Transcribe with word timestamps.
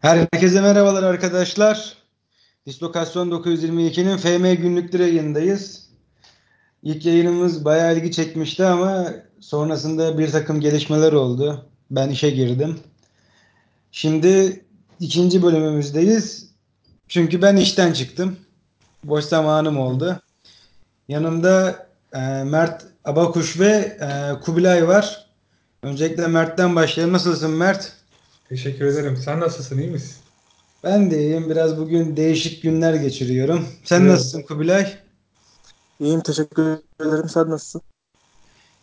Herkese 0.00 0.60
merhabalar 0.60 1.02
arkadaşlar. 1.02 1.96
Dislokasyon 2.66 3.30
922'nin 3.30 4.16
FM 4.16 4.62
günlükleri 4.62 5.02
yayındayız. 5.02 5.88
İlk 6.82 7.06
yayınımız 7.06 7.64
bayağı 7.64 7.96
ilgi 7.96 8.12
çekmişti 8.12 8.64
ama 8.64 9.06
sonrasında 9.40 10.18
bir 10.18 10.30
takım 10.30 10.60
gelişmeler 10.60 11.12
oldu. 11.12 11.66
Ben 11.90 12.08
işe 12.08 12.30
girdim. 12.30 12.80
Şimdi 13.92 14.64
ikinci 15.00 15.42
bölümümüzdeyiz. 15.42 16.50
Çünkü 17.08 17.42
ben 17.42 17.56
işten 17.56 17.92
çıktım. 17.92 18.36
Boş 19.04 19.24
zamanım 19.24 19.78
oldu. 19.78 20.20
Yanımda 21.08 21.86
e, 22.12 22.18
Mert 22.44 22.84
Abakuş 23.04 23.60
ve 23.60 23.98
e, 24.00 24.40
Kubilay 24.40 24.88
var. 24.88 25.26
Öncelikle 25.82 26.26
Mert'ten 26.26 26.76
başlayalım. 26.76 27.14
Nasılsın 27.14 27.50
Mert? 27.50 27.99
Teşekkür 28.50 28.84
ederim. 28.84 29.16
Sen 29.16 29.40
nasılsın? 29.40 29.78
İyi 29.78 29.90
misin? 29.90 30.16
Ben 30.84 31.10
de 31.10 31.18
iyiyim. 31.18 31.50
Biraz 31.50 31.78
bugün 31.78 32.16
değişik 32.16 32.62
günler 32.62 32.94
geçiriyorum. 32.94 33.66
Sen 33.84 34.00
Evet. 34.00 34.10
nasılsın 34.10 34.42
Kubilay? 34.42 34.92
İyiyim 36.00 36.20
teşekkür 36.20 36.62
ederim. 37.00 37.28
Sen 37.28 37.50
nasılsın? 37.50 37.82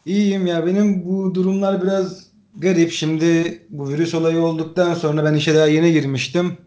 İyiyim 0.06 0.48
ya. 0.48 0.66
Benim 0.66 1.06
bu 1.06 1.36
durumlar 1.36 1.84
biraz 1.84 2.26
garip. 2.58 2.92
Şimdi 2.92 3.62
bu 3.70 3.90
virüs 3.90 4.14
olayı 4.14 4.40
olduktan 4.40 4.94
sonra 4.94 5.24
ben 5.24 5.34
işe 5.34 5.56
daha 5.56 5.68
yeni 5.68 5.94
girmiştim. 5.94 6.58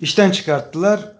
İşten 0.00 0.30
çıkarttılar. 0.30 1.12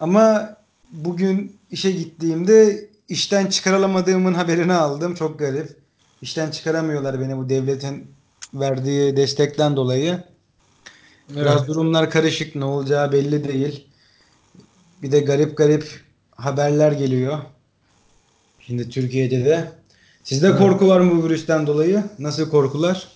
Ama 0.00 0.56
bugün 0.92 1.56
işe 1.70 1.90
gittiğimde 1.90 2.88
işten 3.08 3.46
çıkarılamadığımın 3.46 4.34
haberini 4.34 4.72
aldım. 4.72 5.14
Çok 5.14 5.38
garip. 5.38 5.76
İşten 6.22 6.50
çıkaramıyorlar 6.50 7.20
beni 7.20 7.36
bu 7.36 7.48
devletin 7.48 8.15
verdiği 8.54 9.16
destekten 9.16 9.76
dolayı. 9.76 10.18
Biraz 11.30 11.58
Evet. 11.58 11.68
durumlar 11.68 12.10
karışık. 12.10 12.54
Ne 12.54 12.64
olacağı 12.64 13.12
belli 13.12 13.48
değil. 13.48 13.86
Bir 15.02 15.12
de 15.12 15.20
garip 15.20 15.56
garip 15.56 16.00
haberler 16.30 16.92
geliyor. 16.92 17.38
Şimdi 18.60 18.88
Türkiye'de 18.90 19.44
de. 19.44 19.70
Sizde 20.24 20.46
Evet. 20.46 20.58
korku 20.58 20.88
var 20.88 21.00
mı 21.00 21.22
bu 21.22 21.24
virüsten 21.26 21.66
dolayı? 21.66 22.04
Nasıl 22.18 22.50
korkular? 22.50 23.08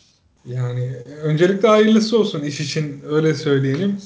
Yani 0.47 0.97
öncelikle 1.23 1.69
hayırlısı 1.69 2.19
olsun 2.19 2.41
iş 2.41 2.61
için 2.61 3.03
öyle 3.09 3.35
söyleyelim. 3.35 4.01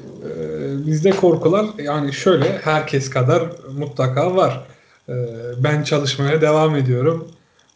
Ee, 0.00 0.86
bizde 0.86 1.10
korkular 1.10 1.66
yani 1.78 2.12
şöyle 2.12 2.58
herkes 2.58 3.10
kadar 3.10 3.42
mutlaka 3.78 4.36
var. 4.36 4.66
Ee, 5.08 5.12
ben 5.58 5.82
çalışmaya 5.82 6.40
devam 6.40 6.76
ediyorum. 6.76 7.28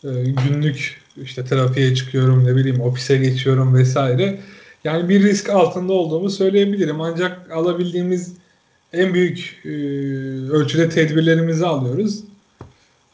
Ee, 0.05 0.09
günlük 0.25 1.01
işte 1.23 1.45
terapiye 1.45 1.95
çıkıyorum 1.95 2.47
ne 2.47 2.57
bileyim 2.57 2.81
ofise 2.81 3.17
geçiyorum 3.17 3.75
vesaire. 3.75 4.41
Yani 4.85 5.09
bir 5.09 5.23
risk 5.23 5.51
altında 5.51 5.93
olduğumu 5.93 6.31
söyleyebilirim. 6.31 7.01
Ancak 7.01 7.51
alabildiğimiz 7.51 8.33
en 8.93 9.15
büyük 9.15 9.61
e, 9.65 9.69
ölçüde 10.51 10.89
tedbirlerimizi 10.89 11.67
alıyoruz. 11.67 12.21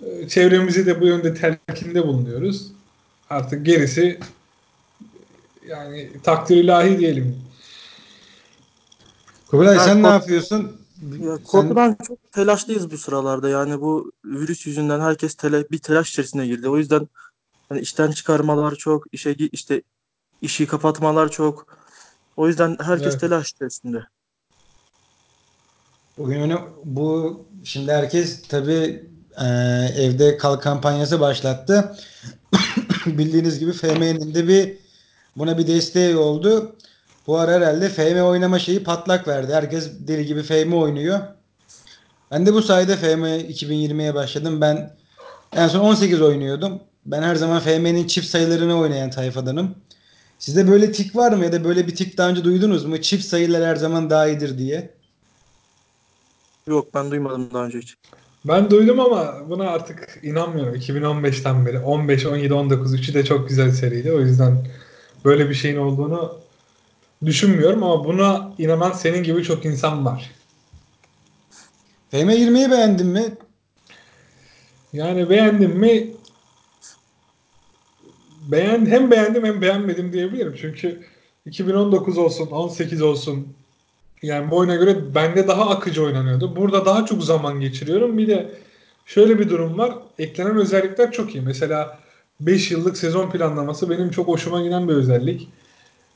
E, 0.07 0.29
Çevremizi 0.29 0.87
de 0.87 1.01
bu 1.01 1.07
yönde 1.07 1.35
telkinde 1.35 2.07
bulunuyoruz. 2.07 2.67
Artık 3.31 3.67
gerisi 3.67 4.19
yani 5.69 6.11
takdir 6.23 6.57
ilahi 6.57 6.99
diyelim. 6.99 7.37
Kubilay 9.51 9.79
sen 9.79 10.03
ne 10.03 10.07
yapıyorsun? 10.07 10.73
Ya 11.21 11.37
Sen- 11.37 11.45
korkudan 11.45 11.97
çok 12.09 12.33
telaşlıyız 12.33 12.91
bu 12.91 12.99
sıralarda. 12.99 13.49
Yani 13.49 13.81
bu 13.81 14.13
virüs 14.25 14.67
yüzünden 14.67 15.01
herkes 15.01 15.35
tele, 15.35 15.65
bir 15.71 15.79
telaş 15.79 16.11
içerisine 16.11 16.47
girdi. 16.47 16.69
O 16.69 16.79
yüzden 16.79 17.09
hani 17.75 17.83
işten 17.83 18.11
çıkarmalar 18.11 18.75
çok, 18.75 19.05
işe 19.13 19.33
işte 19.53 19.83
işi 20.43 20.67
kapatmalar 20.67 21.29
çok. 21.31 21.67
O 22.37 22.49
yüzden 22.49 22.77
herkes 22.81 23.09
Evet. 23.09 23.21
telaş 23.21 23.51
içerisinde. 23.51 23.99
Bugün 26.19 26.41
öne, 26.41 26.59
bu 26.85 27.41
şimdi 27.65 27.93
herkes 27.93 28.43
tabii 28.49 29.11
e, 29.41 29.47
evde 29.97 30.37
kal 30.37 30.57
kampanyası 30.57 31.21
başlattı. 31.21 31.97
Bildiğiniz 33.07 33.59
gibi 33.59 33.73
FM'nin 33.73 34.35
de 34.35 34.49
bir 34.49 34.79
buna 35.37 35.59
bir 35.59 35.67
desteği 35.67 36.17
oldu. 36.17 36.77
Bu 37.27 37.39
ara 37.39 37.53
herhalde 37.53 37.89
FM 37.89 38.23
oynama 38.23 38.59
şeyi 38.59 38.85
patlak 38.85 39.29
verdi. 39.29 39.55
Herkes 39.55 39.91
deli 39.99 40.27
gibi 40.27 40.43
FM 40.43 40.73
oynuyor. 40.73 41.21
Ben 42.31 42.47
de 42.47 42.55
bu 42.55 42.63
sayede 42.63 42.97
FM 42.97 43.25
2020'ye 43.25 44.15
başladım. 44.15 44.61
Ben 44.61 44.97
en 45.57 45.69
son 45.69 45.81
18 45.81 46.23
oynuyordum. 46.23 46.81
Ben 47.07 47.23
her 47.23 47.35
zaman 47.35 47.61
FM'nin 47.61 48.07
çift 48.07 48.27
sayılarını 48.27 48.79
oynayan 48.79 49.11
tayfadanım. 49.11 49.75
Sizde 50.39 50.69
böyle 50.69 50.93
tik 50.93 51.17
var 51.17 51.33
mı 51.33 51.45
ya 51.45 51.53
da 51.53 51.65
böyle 51.65 51.87
bir 51.87 51.95
tik 51.95 52.19
daha 52.19 52.29
önce 52.29 52.45
duydunuz 52.45 52.85
mu? 52.85 53.01
Çift 53.03 53.25
sayılar 53.25 53.65
her 53.65 53.77
zaman 53.77 54.11
daha 54.11 54.29
iyidir 54.29 54.59
diye. 54.59 54.91
Yok 56.67 56.95
ben 56.95 57.11
duymadım 57.11 57.51
daha 57.55 57.65
önce 57.65 57.79
hiç. 57.79 57.95
Ben 58.45 58.71
duydum 58.71 59.01
ama 59.01 59.49
buna 59.49 59.71
artık 59.71 60.21
inanmıyorum. 60.23 60.75
2015'ten 60.75 61.67
beri 61.67 61.79
15, 61.79 62.27
17, 62.27 62.55
19 62.55 62.95
üçü 62.95 63.15
de 63.15 63.25
çok 63.25 63.49
güzel 63.49 63.71
seriydi. 63.71 64.13
O 64.13 64.21
yüzden 64.21 64.67
böyle 65.25 65.49
bir 65.51 65.55
şeyin 65.55 65.77
olduğunu 65.77 66.39
düşünmüyorum 67.25 67.83
ama 67.83 68.05
buna 68.05 68.53
inanan 68.59 68.93
senin 68.93 69.23
gibi 69.23 69.43
çok 69.43 69.65
insan 69.65 70.05
var. 70.05 70.31
FM 72.11 72.31
20'yi 72.31 72.71
beğendin 72.71 73.07
mi? 73.07 73.35
Yani 74.93 75.31
beğendim 75.31 75.71
mi? 75.71 76.14
Beğen, 78.49 78.87
hem 78.87 79.11
beğendim 79.11 79.45
hem 79.45 79.61
beğenmedim 79.61 80.13
diyebilirim. 80.13 80.55
Çünkü 80.61 81.01
2019 81.47 82.19
olsun, 82.19 82.47
18 82.47 83.03
olsun 83.03 83.49
yani 84.23 84.51
bu 84.51 84.57
oyuna 84.57 84.75
göre 84.75 85.15
bende 85.15 85.49
daha 85.49 85.71
akıcı 85.71 86.05
oynanıyordu. 86.05 86.57
Burada 86.57 86.87
daha 86.87 87.07
çok 87.07 87.25
zaman 87.25 87.61
geçiriyorum. 87.61 88.19
Bir 88.19 88.29
de 88.29 88.51
şöyle 89.07 89.39
bir 89.39 89.51
durum 89.51 89.79
var. 89.79 89.95
Eklenen 90.19 90.57
özellikler 90.57 91.13
çok 91.13 91.35
iyi. 91.35 91.41
Mesela 91.41 91.99
5 92.41 92.71
yıllık 92.71 92.97
sezon 92.97 93.31
planlaması 93.31 93.91
benim 93.91 94.11
çok 94.11 94.29
hoşuma 94.29 94.63
giden 94.63 94.89
bir 94.89 94.95
özellik. 94.95 95.49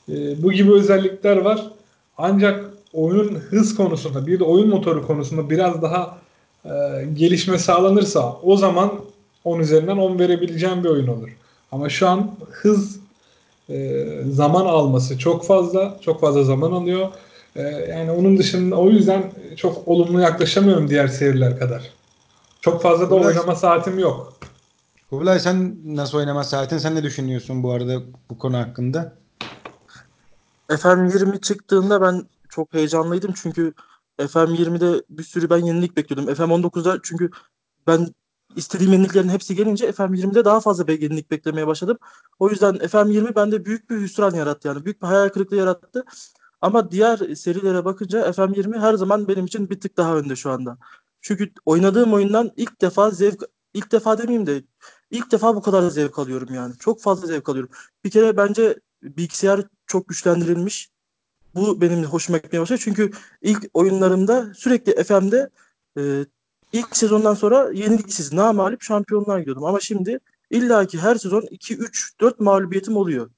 Ee, 0.09 0.43
bu 0.43 0.51
gibi 0.51 0.73
özellikler 0.73 1.37
var. 1.37 1.71
Ancak 2.17 2.65
oyunun 2.93 3.35
hız 3.35 3.75
konusunda 3.75 4.27
bir 4.27 4.39
de 4.39 4.43
oyun 4.43 4.69
motoru 4.69 5.07
konusunda 5.07 5.49
biraz 5.49 5.81
daha 5.81 6.17
e, 6.65 6.69
gelişme 7.13 7.57
sağlanırsa 7.57 8.37
o 8.43 8.57
zaman 8.57 8.91
10 9.43 9.59
üzerinden 9.59 9.97
10 9.97 10.19
verebileceğim 10.19 10.83
bir 10.83 10.89
oyun 10.89 11.07
olur. 11.07 11.29
Ama 11.71 11.89
şu 11.89 12.07
an 12.07 12.31
hız 12.51 12.99
e, 13.69 14.05
zaman 14.31 14.65
alması 14.65 15.17
çok 15.17 15.45
fazla. 15.45 15.97
Çok 16.01 16.21
fazla 16.21 16.43
zaman 16.43 16.71
alıyor. 16.71 17.07
E, 17.55 17.61
yani 17.61 18.11
onun 18.11 18.37
dışında 18.37 18.75
o 18.75 18.89
yüzden 18.89 19.31
çok 19.55 19.87
olumlu 19.87 20.21
yaklaşamıyorum 20.21 20.89
diğer 20.89 21.07
seriler 21.07 21.59
kadar. 21.59 21.89
Çok 22.61 22.81
fazla 22.81 23.09
da 23.09 23.15
Uğraş- 23.15 23.25
oynama 23.25 23.55
saatim 23.55 23.99
yok. 23.99 24.33
Kubilay 25.09 25.39
sen 25.39 25.77
nasıl 25.85 26.17
oynama 26.17 26.43
saatin? 26.43 26.77
Sen 26.77 26.95
ne 26.95 27.03
düşünüyorsun 27.03 27.63
bu 27.63 27.71
arada 27.71 28.01
bu 28.29 28.37
konu 28.37 28.57
hakkında? 28.57 29.13
FM20 30.69 31.41
çıktığında 31.41 32.01
ben 32.01 32.23
çok 32.49 32.73
heyecanlıydım 32.73 33.33
çünkü 33.41 33.73
FM20'de 34.19 35.03
bir 35.09 35.23
sürü 35.23 35.49
ben 35.49 35.57
yenilik 35.57 35.97
bekliyordum. 35.97 36.33
FM19'da 36.33 36.99
çünkü 37.03 37.29
ben 37.87 38.07
istediğim 38.55 38.93
yeniliklerin 38.93 39.29
hepsi 39.29 39.55
gelince 39.55 39.89
FM20'de 39.89 40.45
daha 40.45 40.59
fazla 40.59 40.91
yenilik 40.91 41.31
beklemeye 41.31 41.67
başladım. 41.67 41.97
O 42.39 42.49
yüzden 42.49 42.75
FM20 42.75 43.35
bende 43.35 43.65
büyük 43.65 43.89
bir 43.89 44.01
hüsran 44.01 44.35
yarattı 44.35 44.67
yani 44.67 44.85
büyük 44.85 45.01
bir 45.01 45.07
hayal 45.07 45.29
kırıklığı 45.29 45.55
yarattı. 45.55 46.05
Ama 46.61 46.91
diğer 46.91 47.17
serilere 47.35 47.85
bakınca 47.85 48.29
FM20 48.29 48.79
her 48.79 48.93
zaman 48.93 49.27
benim 49.27 49.45
için 49.45 49.69
bir 49.69 49.79
tık 49.81 49.97
daha 49.97 50.17
önde 50.17 50.35
şu 50.35 50.51
anda. 50.51 50.77
Çünkü 51.21 51.51
oynadığım 51.65 52.13
oyundan 52.13 52.51
ilk 52.57 52.81
defa 52.81 53.11
zevk 53.11 53.43
ilk 53.73 53.91
defa 53.91 54.17
demeyeyim 54.17 54.47
de 54.47 54.63
ilk 55.11 55.31
defa 55.31 55.55
bu 55.55 55.61
kadar 55.61 55.89
zevk 55.89 56.19
alıyorum 56.19 56.53
yani. 56.53 56.77
Çok 56.79 57.01
fazla 57.01 57.27
zevk 57.27 57.49
alıyorum. 57.49 57.71
Bir 58.03 58.11
kere 58.11 58.37
bence 58.37 58.79
bilgisayar 59.03 59.61
çok 59.87 60.07
güçlendirilmiş. 60.07 60.89
Bu 61.55 61.81
benim 61.81 62.03
hoşuma 62.03 62.37
gitmeye 62.37 62.59
başladı. 62.61 62.81
Çünkü 62.83 63.11
ilk 63.41 63.69
oyunlarımda 63.73 64.53
sürekli 64.53 65.03
FM'de 65.03 65.49
e, 65.97 66.25
ilk 66.73 66.97
sezondan 66.97 67.33
sonra 67.33 67.71
yeniliksiz, 67.73 68.33
namalip 68.33 68.81
şampiyonlar 68.81 69.39
gidiyordum. 69.39 69.65
Ama 69.65 69.79
şimdi 69.79 70.19
illaki 70.51 70.99
her 70.99 71.15
sezon 71.15 71.41
2, 71.51 71.75
3, 71.75 72.13
4 72.21 72.39
mağlubiyetim 72.39 72.97
oluyor. 72.97 73.29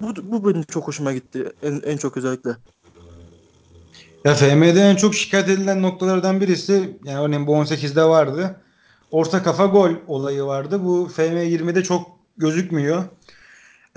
Bu, 0.00 0.14
bu 0.22 0.48
benim 0.48 0.62
çok 0.62 0.88
hoşuma 0.88 1.12
gitti 1.12 1.52
en, 1.62 1.80
en 1.84 1.96
çok 1.96 2.16
özellikle. 2.16 2.50
Ya 4.24 4.34
FM'de 4.34 4.80
en 4.80 4.96
çok 4.96 5.14
şikayet 5.14 5.48
edilen 5.48 5.82
noktalardan 5.82 6.40
birisi 6.40 6.98
yani 7.04 7.20
örneğin 7.20 7.46
bu 7.46 7.52
18'de 7.52 8.04
vardı. 8.04 8.60
Orta 9.10 9.42
kafa 9.42 9.66
gol 9.66 9.90
olayı 10.06 10.42
vardı. 10.42 10.84
Bu 10.84 11.08
FM 11.08 11.22
20'de 11.22 11.82
çok 11.82 12.08
gözükmüyor. 12.36 13.04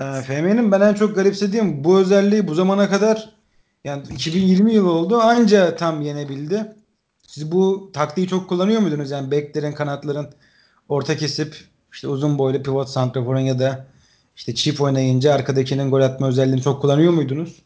Ee, 0.00 0.04
FM'nin 0.04 0.72
ben 0.72 0.80
en 0.80 0.94
çok 0.94 1.14
garipsediğim 1.14 1.84
bu 1.84 1.98
özelliği 1.98 2.48
bu 2.48 2.54
zamana 2.54 2.90
kadar 2.90 3.34
yani 3.84 4.02
2020 4.10 4.74
yılı 4.74 4.90
oldu 4.90 5.18
anca 5.18 5.76
tam 5.76 6.00
yenebildi. 6.00 6.74
Siz 7.30 7.52
bu 7.52 7.90
taktiği 7.92 8.28
çok 8.28 8.48
kullanıyor 8.48 8.80
muydunuz? 8.80 9.10
Yani 9.10 9.30
beklerin, 9.30 9.72
kanatların 9.72 10.28
orta 10.88 11.16
kesip 11.16 11.56
işte 11.92 12.08
uzun 12.08 12.38
boylu 12.38 12.62
pivot 12.62 12.88
santraforun 12.88 13.40
ya 13.40 13.58
da 13.58 13.86
işte 14.36 14.54
çift 14.54 14.80
oynayınca 14.80 15.34
arkadakinin 15.34 15.90
gol 15.90 16.00
atma 16.00 16.28
özelliğini 16.28 16.62
çok 16.62 16.82
kullanıyor 16.82 17.12
muydunuz? 17.12 17.62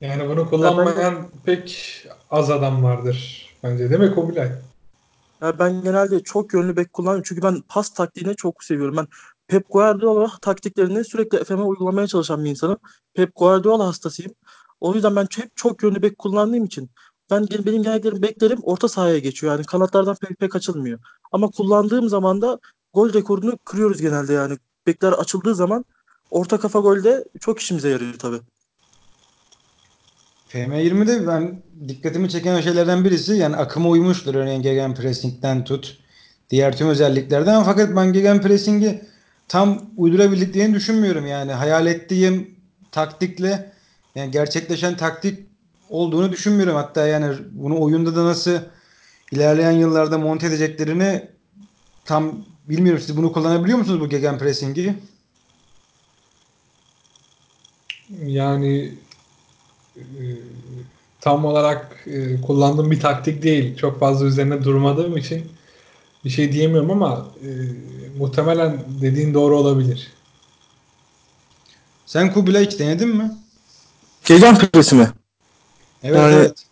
Yani 0.00 0.28
bunu 0.28 0.50
kullanmayan 0.50 1.28
pek 1.44 1.86
az 2.30 2.50
adam 2.50 2.82
vardır 2.82 3.46
bence 3.62 3.90
değil 3.90 4.00
mi 4.00 4.14
Kubilay? 4.14 4.48
Ya 5.42 5.58
ben 5.58 5.82
genelde 5.82 6.22
çok 6.22 6.54
yönlü 6.54 6.76
bek 6.76 6.92
kullanıyorum. 6.92 7.24
Çünkü 7.28 7.42
ben 7.42 7.62
pas 7.68 7.94
taktiğini 7.94 8.36
çok 8.36 8.64
seviyorum. 8.64 8.96
Ben 8.96 9.06
Pep 9.48 9.72
Guardiola 9.72 10.30
taktiklerini 10.42 11.04
sürekli 11.04 11.44
FM'e 11.44 11.62
uygulamaya 11.62 12.06
çalışan 12.06 12.44
bir 12.44 12.50
insanım. 12.50 12.78
Pep 13.14 13.36
Guardiola 13.36 13.86
hastasıyım. 13.86 14.32
O 14.80 14.94
yüzden 14.94 15.16
ben 15.16 15.26
hep 15.36 15.56
çok 15.56 15.82
yönlü 15.82 16.02
bek 16.02 16.18
kullandığım 16.18 16.64
için 16.64 16.90
ben 17.30 17.46
benim 17.66 17.82
genellikle 17.82 18.22
beklerim 18.22 18.58
orta 18.62 18.88
sahaya 18.88 19.18
geçiyor. 19.18 19.52
Yani 19.52 19.64
kanatlardan 19.64 20.16
pek 20.16 20.38
pek 20.38 20.56
açılmıyor. 20.56 20.98
Ama 21.32 21.48
kullandığım 21.48 22.08
zaman 22.08 22.42
da 22.42 22.58
gol 22.94 23.14
rekorunu 23.14 23.58
kırıyoruz 23.64 24.00
genelde 24.00 24.32
yani. 24.32 24.58
Bekler 24.86 25.12
açıldığı 25.12 25.54
zaman 25.54 25.84
orta 26.30 26.60
kafa 26.60 26.80
golde 26.80 27.24
çok 27.40 27.60
işimize 27.60 27.88
yarıyor 27.88 28.14
tabii. 28.18 28.40
FM20'de 30.48 31.26
ben 31.26 31.62
dikkatimi 31.88 32.28
çeken 32.28 32.60
şeylerden 32.60 33.04
birisi 33.04 33.34
yani 33.34 33.56
akıma 33.56 33.88
uymuştur. 33.88 34.34
Örneğin 34.34 34.62
gegenpressing'den 34.62 35.64
tut. 35.64 35.98
Diğer 36.50 36.76
tüm 36.76 36.88
özelliklerden. 36.88 37.62
Fakat 37.62 37.96
ben 37.96 38.12
gegenpressing'i 38.12 39.04
tam 39.48 39.82
uydurabildiklerini 39.96 40.74
düşünmüyorum. 40.74 41.26
Yani 41.26 41.52
hayal 41.52 41.86
ettiğim 41.86 42.50
taktikle 42.92 43.72
yani 44.14 44.30
gerçekleşen 44.30 44.96
taktik 44.96 45.45
olduğunu 45.90 46.32
düşünmüyorum. 46.32 46.76
Hatta 46.76 47.06
yani 47.06 47.36
bunu 47.52 47.80
oyunda 47.80 48.16
da 48.16 48.24
nasıl 48.24 48.58
ilerleyen 49.32 49.70
yıllarda 49.70 50.18
monte 50.18 50.46
edeceklerini 50.46 51.28
tam 52.04 52.32
bilmiyorum. 52.68 53.02
Siz 53.06 53.16
bunu 53.16 53.32
kullanabiliyor 53.32 53.78
musunuz 53.78 54.00
bu 54.00 54.08
gegenpressing'i? 54.08 54.94
Yani 58.24 58.94
e, 59.96 60.02
tam 61.20 61.44
olarak 61.44 62.04
e, 62.06 62.40
kullandığım 62.40 62.90
bir 62.90 63.00
taktik 63.00 63.42
değil. 63.42 63.76
Çok 63.76 64.00
fazla 64.00 64.26
üzerine 64.26 64.64
durmadığım 64.64 65.16
için 65.16 65.44
bir 66.24 66.30
şey 66.30 66.52
diyemiyorum 66.52 66.90
ama 66.90 67.26
e, 67.42 67.48
muhtemelen 68.18 68.84
dediğin 69.00 69.34
doğru 69.34 69.58
olabilir. 69.58 70.12
Sen 72.06 72.32
Kubilay 72.32 72.66
hiç 72.66 72.78
denedin 72.78 73.08
mi? 73.08 73.30
Gegenpress'i 74.24 74.94
mi? 74.94 75.08
Evet 76.02 76.16
Yani- 76.16 76.34
evet. 76.34 76.66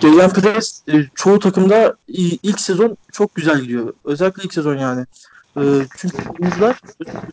Gegenpress 0.00 0.82
e, 0.88 1.04
çoğu 1.14 1.38
takımda 1.38 1.96
ilk 2.42 2.60
sezon 2.60 2.96
çok 3.12 3.34
güzel 3.34 3.60
gidiyor. 3.60 3.92
Özellikle 4.04 4.42
ilk 4.42 4.54
sezon 4.54 4.76
yani. 4.76 5.06
E, 5.56 5.62
çünkü 5.96 6.16
oyuncular 6.40 6.80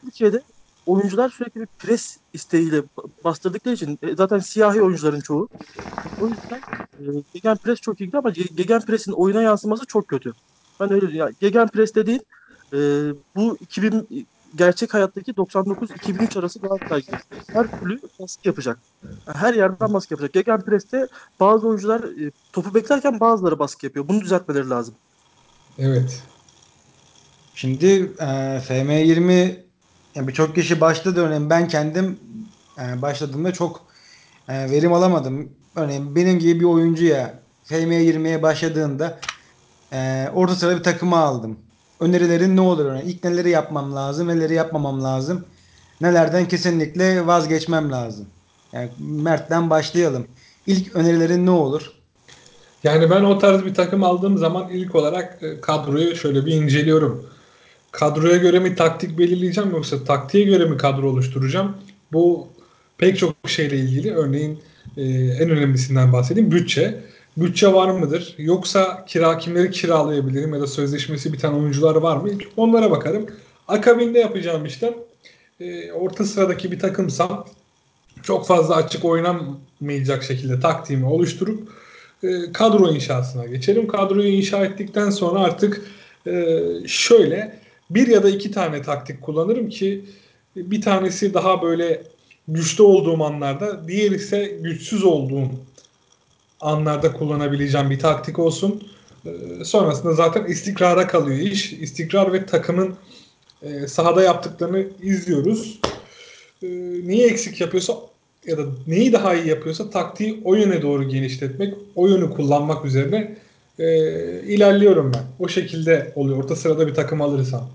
Türkiye'de 0.02 0.42
oyuncular 0.86 1.30
sürekli 1.30 1.62
bir 1.62 1.68
pres 1.80 2.18
isteğiyle 2.34 2.78
ba- 2.78 3.10
bastırdıkları 3.24 3.76
için 3.76 4.00
e, 4.02 4.16
zaten 4.16 4.40
siyahi 4.40 4.82
oyuncuların 4.82 5.22
çoğu. 5.22 5.48
O 6.22 6.28
yüzden 6.28 6.62
e, 7.00 7.24
Gegenpress 7.34 7.80
çok 7.82 8.02
iyi 8.02 8.06
gidiyor 8.06 8.24
ama 8.24 8.34
Ge- 8.34 8.56
Gegenpress'in 8.56 9.12
oyuna 9.12 9.42
yansıması 9.42 9.86
çok 9.86 10.08
kötü. 10.08 10.34
Ben 10.80 10.92
öyle 10.94 11.02
diyorum. 11.02 11.18
Yani 11.18 11.34
Gegenpress 11.40 11.96
dediğin 11.96 12.22
e, 12.74 12.78
bu 13.36 13.58
2000 13.62 14.28
gerçek 14.56 14.94
hayattaki 14.94 15.32
99-2003 15.32 16.40
arası 16.40 16.60
Galatasaray 16.60 17.02
gibi. 17.02 17.18
Her 17.48 17.80
türlü 17.80 18.00
baskı 18.20 18.48
yapacak. 18.48 18.80
Her 19.34 19.54
yerden 19.54 19.94
baskı 19.94 20.14
yapacak. 20.14 20.34
Gegenpress'te 20.34 21.08
bazı 21.40 21.68
oyuncular 21.68 22.04
e, 22.04 22.32
topu 22.54 22.74
beklerken 22.76 23.20
bazıları 23.20 23.60
baskı 23.60 23.86
yapıyor. 23.86 24.08
Bunu 24.08 24.22
düzeltmeleri 24.22 24.70
lazım. 24.70 24.96
Evet. 25.78 26.24
Şimdi 27.56 27.86
e, 28.20 28.26
FM20 28.60 29.56
yani 30.16 30.28
birçok 30.28 30.56
kişi 30.56 30.82
başladı 30.82 31.22
örneğin 31.22 31.50
ben 31.50 31.68
kendim 31.68 32.20
e, 32.80 33.02
başladığımda 33.02 33.54
çok 33.54 33.86
e, 34.48 34.72
verim 34.72 34.94
alamadım. 34.94 35.50
Örneğin 35.76 36.16
benim 36.16 36.40
gibi 36.40 36.60
bir 36.60 36.66
oyuncuya 36.66 37.40
FM20'ye 37.66 38.42
başladığında 38.42 39.20
e, 39.94 40.30
orta 40.34 40.56
sıra 40.56 40.78
bir 40.78 40.84
takıma 40.84 41.18
aldım. 41.18 41.60
Önerilerin 42.00 42.56
ne 42.56 42.62
olur? 42.62 42.96
İlk 43.06 43.24
neleri 43.24 43.50
yapmam 43.50 43.96
lazım, 43.96 44.28
neleri 44.28 44.54
yapmamam 44.54 45.04
lazım? 45.04 45.46
Nelerden 46.02 46.48
kesinlikle 46.48 47.28
vazgeçmem 47.28 47.92
lazım? 47.92 48.26
Yani 48.74 48.90
Mert'ten 49.00 49.70
başlayalım. 49.70 50.28
İlk 50.68 50.96
önerilerin 50.96 51.46
ne 51.46 51.52
olur? 51.52 51.92
Yani 52.84 53.10
ben 53.10 53.24
o 53.24 53.38
tarz 53.38 53.66
bir 53.66 53.74
takım 53.74 54.04
aldığım 54.04 54.38
zaman 54.38 54.70
ilk 54.70 54.96
olarak 54.96 55.44
e, 55.44 55.62
kadroyu 55.62 56.16
şöyle 56.16 56.46
bir 56.46 56.54
inceliyorum. 56.54 57.26
Kadroya 57.92 58.38
göre 58.38 58.60
mi 58.60 58.76
taktik 58.76 59.18
belirleyeceğim 59.18 59.72
yoksa 59.72 60.04
taktiğe 60.04 60.46
göre 60.46 60.66
mi 60.66 60.78
kadro 60.78 61.10
oluşturacağım? 61.10 61.78
Bu 62.14 62.48
pek 62.98 63.18
çok 63.18 63.36
şeyle 63.48 63.78
ilgili. 63.78 64.16
Örneğin 64.16 64.60
e, 64.98 65.04
en 65.14 65.50
önemlisinden 65.50 66.14
bahsedeyim. 66.14 66.52
Bütçe. 66.52 67.04
Bütçe 67.38 67.74
var 67.74 67.90
mıdır? 67.90 68.36
Yoksa 68.38 69.06
kira 69.06 69.38
kimleri 69.38 69.72
kiralayabilirim 69.72 70.54
ya 70.54 70.62
da 70.62 70.68
sözleşmesi 70.68 71.34
biten 71.34 71.54
oyuncular 71.54 71.96
var 71.96 72.18
mı? 72.18 72.30
Onlara 72.58 72.92
bakarım. 72.92 73.26
Akabinde 73.68 74.20
yapacağım 74.20 74.66
işlem 74.66 74.94
e, 75.60 75.92
orta 75.92 76.26
sıradaki 76.26 76.72
bir 76.72 76.80
takımsam 76.80 77.46
çok 78.24 78.48
fazla 78.48 78.76
açık 78.76 79.06
oynamayacak 79.06 80.24
şekilde 80.24 80.60
taktiğimi 80.60 81.06
oluşturup 81.06 81.70
e, 82.24 82.52
kadro 82.52 82.92
inşasına 82.92 83.46
geçelim. 83.46 83.88
Kadroyu 83.88 84.28
inşa 84.28 84.66
ettikten 84.66 85.10
sonra 85.10 85.40
artık 85.40 85.82
e, 86.28 86.62
şöyle 86.88 87.60
bir 87.90 88.08
ya 88.08 88.24
da 88.24 88.30
iki 88.30 88.52
tane 88.52 88.82
taktik 88.82 89.22
kullanırım 89.22 89.70
ki 89.70 90.06
bir 90.56 90.82
tanesi 90.82 91.34
daha 91.34 91.62
böyle 91.62 92.04
güçlü 92.48 92.84
olduğum 92.84 93.24
anlarda, 93.24 93.88
diğer 93.88 94.12
ise 94.12 94.58
güçsüz 94.62 95.04
olduğum 95.04 95.52
anlarda 96.62 97.14
kullanabileceğim 97.14 97.90
bir 97.90 98.00
taktik 98.00 98.40
olsun. 98.40 98.88
E, 99.26 99.64
sonrasında 99.64 100.14
zaten 100.14 100.46
istikrara 100.46 101.08
kalıyor 101.08 101.40
iş. 101.40 101.74
İstikrar 101.74 102.34
ve 102.34 102.46
takımın 102.46 102.96
e, 103.62 103.88
sahada 103.88 104.24
yaptıklarını 104.24 104.86
izliyoruz. 105.02 105.80
E, 106.64 106.68
neyi 107.04 107.26
eksik 107.26 107.62
yapıyorsa 107.62 107.94
ya 108.46 108.58
da 108.58 108.62
neyi 108.88 109.14
daha 109.14 109.36
iyi 109.36 109.48
yapıyorsa 109.48 109.90
taktiği 109.90 110.42
o 110.44 110.56
yöne 110.56 110.82
doğru 110.82 111.10
genişletmek, 111.10 111.74
o 111.96 112.08
yönü 112.08 112.30
kullanmak 112.30 112.86
üzerine 112.86 113.38
e, 113.80 113.88
ilerliyorum 114.42 115.12
ben. 115.14 115.24
O 115.40 115.48
şekilde 115.48 116.12
oluyor. 116.16 116.38
Orta 116.38 116.56
sırada 116.56 116.88
bir 116.88 116.94
takım 116.94 117.22
alırsam. 117.22 117.70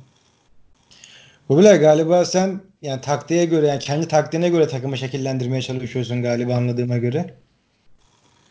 Kubilay 1.48 1.80
galiba 1.80 2.24
sen 2.24 2.60
yani 2.82 3.00
taktiğe 3.00 3.44
göre 3.44 3.66
yani 3.66 3.78
kendi 3.78 4.08
taktiğine 4.08 4.48
göre 4.48 4.68
takımı 4.68 4.96
şekillendirmeye 4.96 5.62
çalışıyorsun 5.62 6.22
galiba 6.22 6.54
anladığıma 6.54 6.98
göre. 6.98 7.34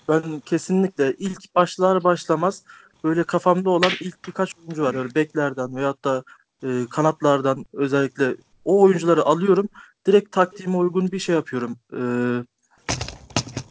Ben 0.10 0.40
kesinlikle 0.40 1.14
ilk 1.18 1.56
başlar 1.56 2.04
başlamaz 2.04 2.64
böyle 3.04 3.24
kafamda 3.24 3.70
olan 3.70 3.92
ilk 4.02 4.28
birkaç 4.28 4.56
oyuncu 4.56 4.84
var. 4.84 4.96
Öyle 4.96 5.16
beklerden 5.16 5.76
veyahut 5.76 6.06
da 6.06 6.24
e, 6.64 6.68
kanatlardan 6.90 7.66
özellikle 7.74 8.36
o 8.66 8.82
oyuncuları 8.82 9.24
alıyorum. 9.24 9.70
Direkt 10.08 10.32
taktiğime 10.32 10.78
uygun 10.78 11.12
bir 11.12 11.20
şey 11.20 11.36
yapıyorum. 11.36 11.78
E, 11.94 12.02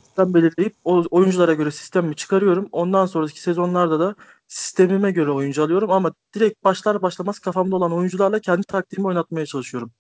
sistem 0.04 0.34
belirleyip 0.34 0.74
o 0.84 1.04
oyunculara 1.10 1.54
göre 1.54 1.70
sistemimi 1.70 2.16
çıkarıyorum. 2.16 2.68
Ondan 2.72 3.06
sonraki 3.06 3.40
sezonlarda 3.40 4.00
da 4.00 4.14
sistemime 4.48 5.10
göre 5.10 5.30
oyuncu 5.30 5.62
alıyorum 5.62 5.90
ama 5.90 6.12
direkt 6.34 6.64
başlar 6.64 7.02
başlamaz 7.02 7.38
kafamda 7.38 7.76
olan 7.76 7.92
oyuncularla 7.92 8.40
kendi 8.40 8.62
taktiğimi 8.62 9.08
oynatmaya 9.08 9.46
çalışıyorum. 9.46 9.92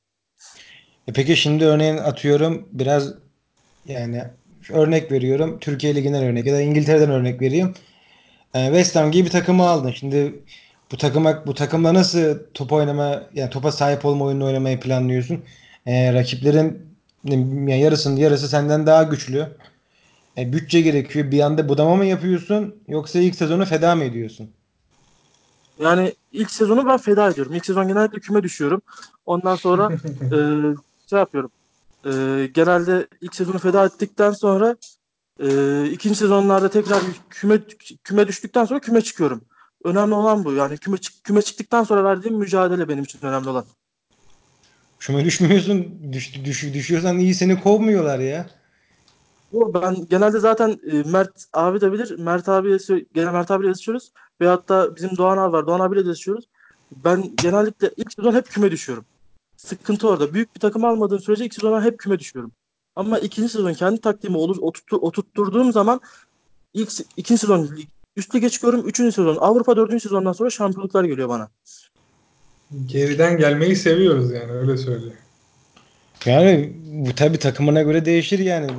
E 1.08 1.12
peki 1.12 1.36
şimdi 1.36 1.64
örneğin 1.64 1.96
atıyorum 1.96 2.68
biraz 2.72 3.14
yani 3.86 4.24
örnek 4.70 5.12
veriyorum 5.12 5.58
Türkiye 5.60 5.94
Ligi'nden 5.94 6.24
örnek 6.24 6.46
ya 6.46 6.54
da 6.54 6.60
İngiltere'den 6.60 7.10
örnek 7.10 7.40
vereyim. 7.40 7.74
E, 8.54 8.66
West 8.66 8.96
Ham 8.96 9.10
gibi 9.10 9.26
bir 9.26 9.30
takımı 9.30 9.68
aldın. 9.68 9.90
Şimdi 9.90 10.42
bu 10.92 10.96
takıma 10.96 11.46
bu 11.46 11.54
takımla 11.54 11.94
nasıl 11.94 12.38
top 12.54 12.72
oynama 12.72 13.22
yani 13.34 13.50
topa 13.50 13.72
sahip 13.72 14.04
olma 14.04 14.24
oyununu 14.24 14.46
oynamayı 14.46 14.80
planlıyorsun? 14.80 15.44
E, 15.86 16.12
rakiplerin 16.12 16.88
yani 17.24 17.80
yarısının 17.80 18.16
yarısı 18.16 18.48
senden 18.48 18.86
daha 18.86 19.02
güçlü. 19.02 19.48
E, 20.38 20.52
bütçe 20.52 20.80
gerekiyor. 20.80 21.30
Bir 21.30 21.40
anda 21.40 21.68
budama 21.68 21.96
mı 21.96 22.04
yapıyorsun 22.04 22.76
yoksa 22.88 23.18
ilk 23.18 23.34
sezonu 23.34 23.64
feda 23.64 23.94
mı 23.94 24.04
ediyorsun? 24.04 24.50
Yani 25.80 26.14
ilk 26.32 26.50
sezonu 26.50 26.86
ben 26.86 26.98
feda 26.98 27.30
ediyorum. 27.30 27.54
İlk 27.54 27.66
sezon 27.66 27.88
genellikle 27.88 28.20
küme 28.20 28.42
düşüyorum. 28.42 28.82
Ondan 29.26 29.56
sonra 29.56 29.92
e, 30.22 30.38
şey 31.10 31.18
yapıyorum. 31.18 31.50
E, 32.06 32.10
genelde 32.54 33.06
ilk 33.20 33.34
sezonu 33.34 33.58
feda 33.58 33.84
ettikten 33.86 34.32
sonra 34.32 34.76
e, 35.42 35.84
ikinci 35.90 36.18
sezonlarda 36.18 36.70
tekrar 36.70 37.02
küme 37.30 37.60
küme 38.04 38.28
düştükten 38.28 38.64
sonra 38.64 38.80
küme 38.80 39.00
çıkıyorum. 39.00 39.44
Önemli 39.84 40.14
olan 40.14 40.44
bu. 40.44 40.52
Yani 40.52 40.78
küme 40.78 40.98
çık- 40.98 41.24
küme 41.24 41.42
çıktıktan 41.42 41.84
sonra 41.84 42.04
verdiğim 42.04 42.36
mücadele 42.36 42.88
benim 42.88 43.04
için 43.04 43.18
önemli 43.22 43.48
olan. 43.48 43.64
Küme 44.98 45.24
düşmüyorsun. 45.24 45.98
Düş, 46.12 46.44
düş, 46.44 46.74
düşüyorsan 46.74 47.18
iyi 47.18 47.34
seni 47.34 47.60
kovmuyorlar 47.60 48.18
ya. 48.18 48.46
Bu 49.52 49.74
ben 49.74 50.06
genelde 50.10 50.38
zaten 50.38 50.80
e, 50.92 51.10
Mert 51.10 51.44
abi 51.52 51.80
de 51.80 51.92
bilir. 51.92 52.18
Mert 52.18 52.48
abiyle 52.48 52.76
sö- 52.76 53.06
gene 53.14 53.30
Mert 53.30 53.50
abiyle 53.50 53.68
yazışıyoruz. 53.68 54.12
Veyahut 54.40 54.68
da 54.68 54.96
bizim 54.96 55.16
Doğan 55.16 55.38
abi 55.38 55.52
var. 55.52 55.66
Doğan 55.66 55.80
abiyle 55.80 56.04
de 56.04 56.08
yazışıyoruz. 56.08 56.44
Ben 56.92 57.36
genellikle 57.36 57.90
ilk 57.96 58.12
sezon 58.12 58.32
hep 58.34 58.46
küme 58.50 58.70
düşüyorum. 58.70 59.04
Sıkıntı 59.58 60.08
orada. 60.08 60.34
Büyük 60.34 60.54
bir 60.54 60.60
takım 60.60 60.84
almadığım 60.84 61.20
sürece 61.20 61.44
ilk 61.44 61.54
sezonlar 61.54 61.84
hep 61.84 61.98
küme 61.98 62.18
düşüyorum. 62.18 62.52
Ama 62.96 63.18
ikinci 63.18 63.48
sezon 63.48 63.72
kendi 63.72 64.00
taktiğimi 64.00 64.36
olur, 64.36 64.56
oturttu, 64.60 64.96
oturtturduğum 64.96 65.72
zaman 65.72 66.00
ilk 66.74 66.92
ikinci 67.16 67.40
sezon 67.40 67.70
üst 68.16 68.34
lige 68.34 68.50
çıkıyorum. 68.50 68.88
Üçüncü 68.88 69.12
sezon 69.12 69.36
Avrupa 69.36 69.76
dördüncü 69.76 70.00
sezondan 70.00 70.32
sonra 70.32 70.50
şampiyonluklar 70.50 71.04
geliyor 71.04 71.28
bana. 71.28 71.48
Geriden 72.86 73.36
gelmeyi 73.36 73.76
seviyoruz 73.76 74.32
yani 74.32 74.52
öyle 74.52 74.76
söyleyeyim. 74.76 75.16
Yani 76.24 76.72
bu 76.92 77.14
tabii 77.14 77.38
takımına 77.38 77.82
göre 77.82 78.04
değişir 78.04 78.38
yani. 78.38 78.70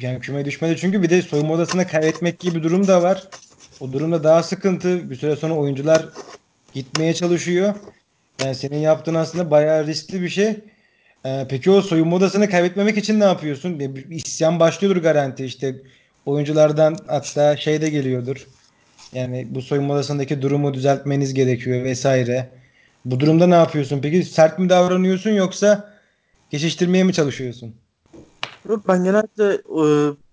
Yani 0.00 0.20
küme 0.20 0.44
düşmedi 0.44 0.76
çünkü 0.76 1.02
bir 1.02 1.10
de 1.10 1.22
soyunma 1.22 1.54
odasına 1.54 1.86
kaybetmek 1.86 2.38
gibi 2.38 2.54
bir 2.54 2.62
durum 2.62 2.86
da 2.86 3.02
var. 3.02 3.28
O 3.80 3.92
durumda 3.92 4.24
daha 4.24 4.42
sıkıntı. 4.42 5.10
Bir 5.10 5.16
süre 5.16 5.36
sonra 5.36 5.54
oyuncular 5.54 6.08
gitmeye 6.72 7.14
çalışıyor. 7.14 7.74
Yani 8.38 8.54
senin 8.54 8.78
yaptığın 8.78 9.14
aslında 9.14 9.50
bayağı 9.50 9.86
riskli 9.86 10.22
bir 10.22 10.28
şey. 10.28 10.64
Ee, 11.26 11.46
peki 11.50 11.70
o 11.70 11.82
soyunma 11.82 12.16
odasını 12.16 12.50
kaybetmemek 12.50 12.98
için 12.98 13.20
ne 13.20 13.24
yapıyorsun? 13.24 13.80
Bir, 13.80 13.94
bir 13.94 14.10
isyan 14.16 14.60
başlıyordur 14.60 15.02
garanti 15.02 15.44
işte. 15.44 15.82
Oyunculardan 16.24 17.04
hatta 17.08 17.56
şey 17.56 17.80
de 17.82 17.90
geliyordur. 17.90 18.48
Yani 19.12 19.48
bu 19.54 19.62
soyunma 19.62 19.94
odasındaki 19.94 20.42
durumu 20.42 20.74
düzeltmeniz 20.74 21.34
gerekiyor 21.34 21.84
vesaire. 21.84 22.52
Bu 23.04 23.20
durumda 23.20 23.46
ne 23.46 23.54
yapıyorsun? 23.54 24.00
Peki 24.02 24.24
sert 24.24 24.58
mi 24.58 24.68
davranıyorsun 24.68 25.30
yoksa 25.30 25.94
geçiştirmeye 26.50 27.04
mi 27.04 27.12
çalışıyorsun? 27.12 27.76
Yok, 28.68 28.88
Ben 28.88 29.04
genellikle 29.04 29.44
e, 29.82 29.84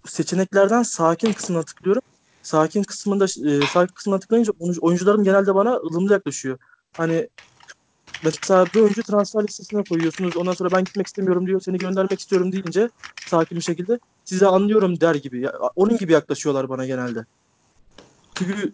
seçeneklerden 0.07 0.83
sakin 0.83 1.33
kısmına 1.33 1.63
tıklıyorum. 1.63 2.01
Sakin 2.41 2.83
kısmında 2.83 3.25
e, 3.25 3.67
sakin 3.67 3.93
kısmına 3.93 4.19
tıklayınca 4.19 4.53
oyuncu- 4.59 4.81
oyuncularım 4.81 5.23
genelde 5.23 5.55
bana 5.55 5.75
ılımlı 5.75 6.13
yaklaşıyor. 6.13 6.59
Hani 6.97 7.29
mesela 8.23 8.73
bir 8.73 8.79
oyuncu 8.79 9.03
transfer 9.03 9.43
listesine 9.43 9.83
koyuyorsunuz. 9.83 10.37
Ondan 10.37 10.53
sonra 10.53 10.71
ben 10.71 10.83
gitmek 10.83 11.07
istemiyorum 11.07 11.47
diyor. 11.47 11.61
Seni 11.61 11.77
göndermek 11.77 12.19
istiyorum 12.19 12.51
deyince 12.51 12.89
sakin 13.25 13.57
bir 13.57 13.63
şekilde 13.63 13.99
size 14.25 14.47
anlıyorum 14.47 15.01
der 15.01 15.15
gibi. 15.15 15.41
Ya, 15.41 15.53
onun 15.75 15.97
gibi 15.97 16.11
yaklaşıyorlar 16.13 16.69
bana 16.69 16.85
genelde. 16.85 17.25
Çünkü 18.35 18.73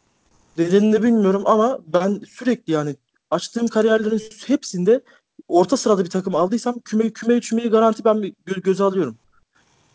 nedenini 0.57 1.03
bilmiyorum 1.03 1.43
ama 1.45 1.79
ben 1.87 2.21
sürekli 2.27 2.73
yani 2.73 2.95
açtığım 3.31 3.67
kariyerlerin 3.67 4.21
hepsinde 4.47 5.01
orta 5.47 5.77
sırada 5.77 6.05
bir 6.05 6.09
takım 6.09 6.35
aldıysam 6.35 6.79
küme 6.79 7.09
küme 7.09 7.41
düşmeyi 7.41 7.69
garanti 7.69 8.05
ben 8.05 8.17
gö- 8.17 8.61
göze 8.61 8.83
alıyorum. 8.83 9.17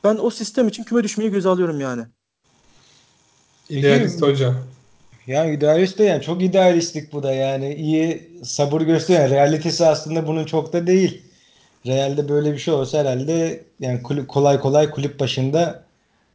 Ben 0.05 0.19
o 0.21 0.31
sistem 0.31 0.69
için 0.69 0.85
küme 0.85 1.05
düşmeyi 1.05 1.31
göze 1.31 1.49
alıyorum 1.49 1.81
yani. 1.81 2.07
İdealist 3.69 4.23
hoca. 4.23 4.55
Yani 5.31 5.55
idealist 5.55 5.99
de 5.99 6.05
yani 6.05 6.23
çok 6.23 6.43
idealistlik 6.43 7.13
bu 7.13 7.23
da 7.23 7.33
yani 7.33 7.75
iyi 7.75 8.31
sabır 8.45 8.81
gösteriyor. 8.81 9.31
Realitesi 9.31 9.87
aslında 9.87 10.27
bunun 10.27 10.45
çok 10.45 10.73
da 10.73 10.87
değil. 10.87 11.23
Realde 11.87 12.29
böyle 12.29 12.53
bir 12.53 12.59
şey 12.59 12.75
olsa 12.75 12.99
herhalde 12.99 13.65
yani 13.81 14.03
kulüp, 14.03 14.29
kolay 14.29 14.61
kolay 14.61 14.91
kulüp 14.91 15.21
başında 15.21 15.85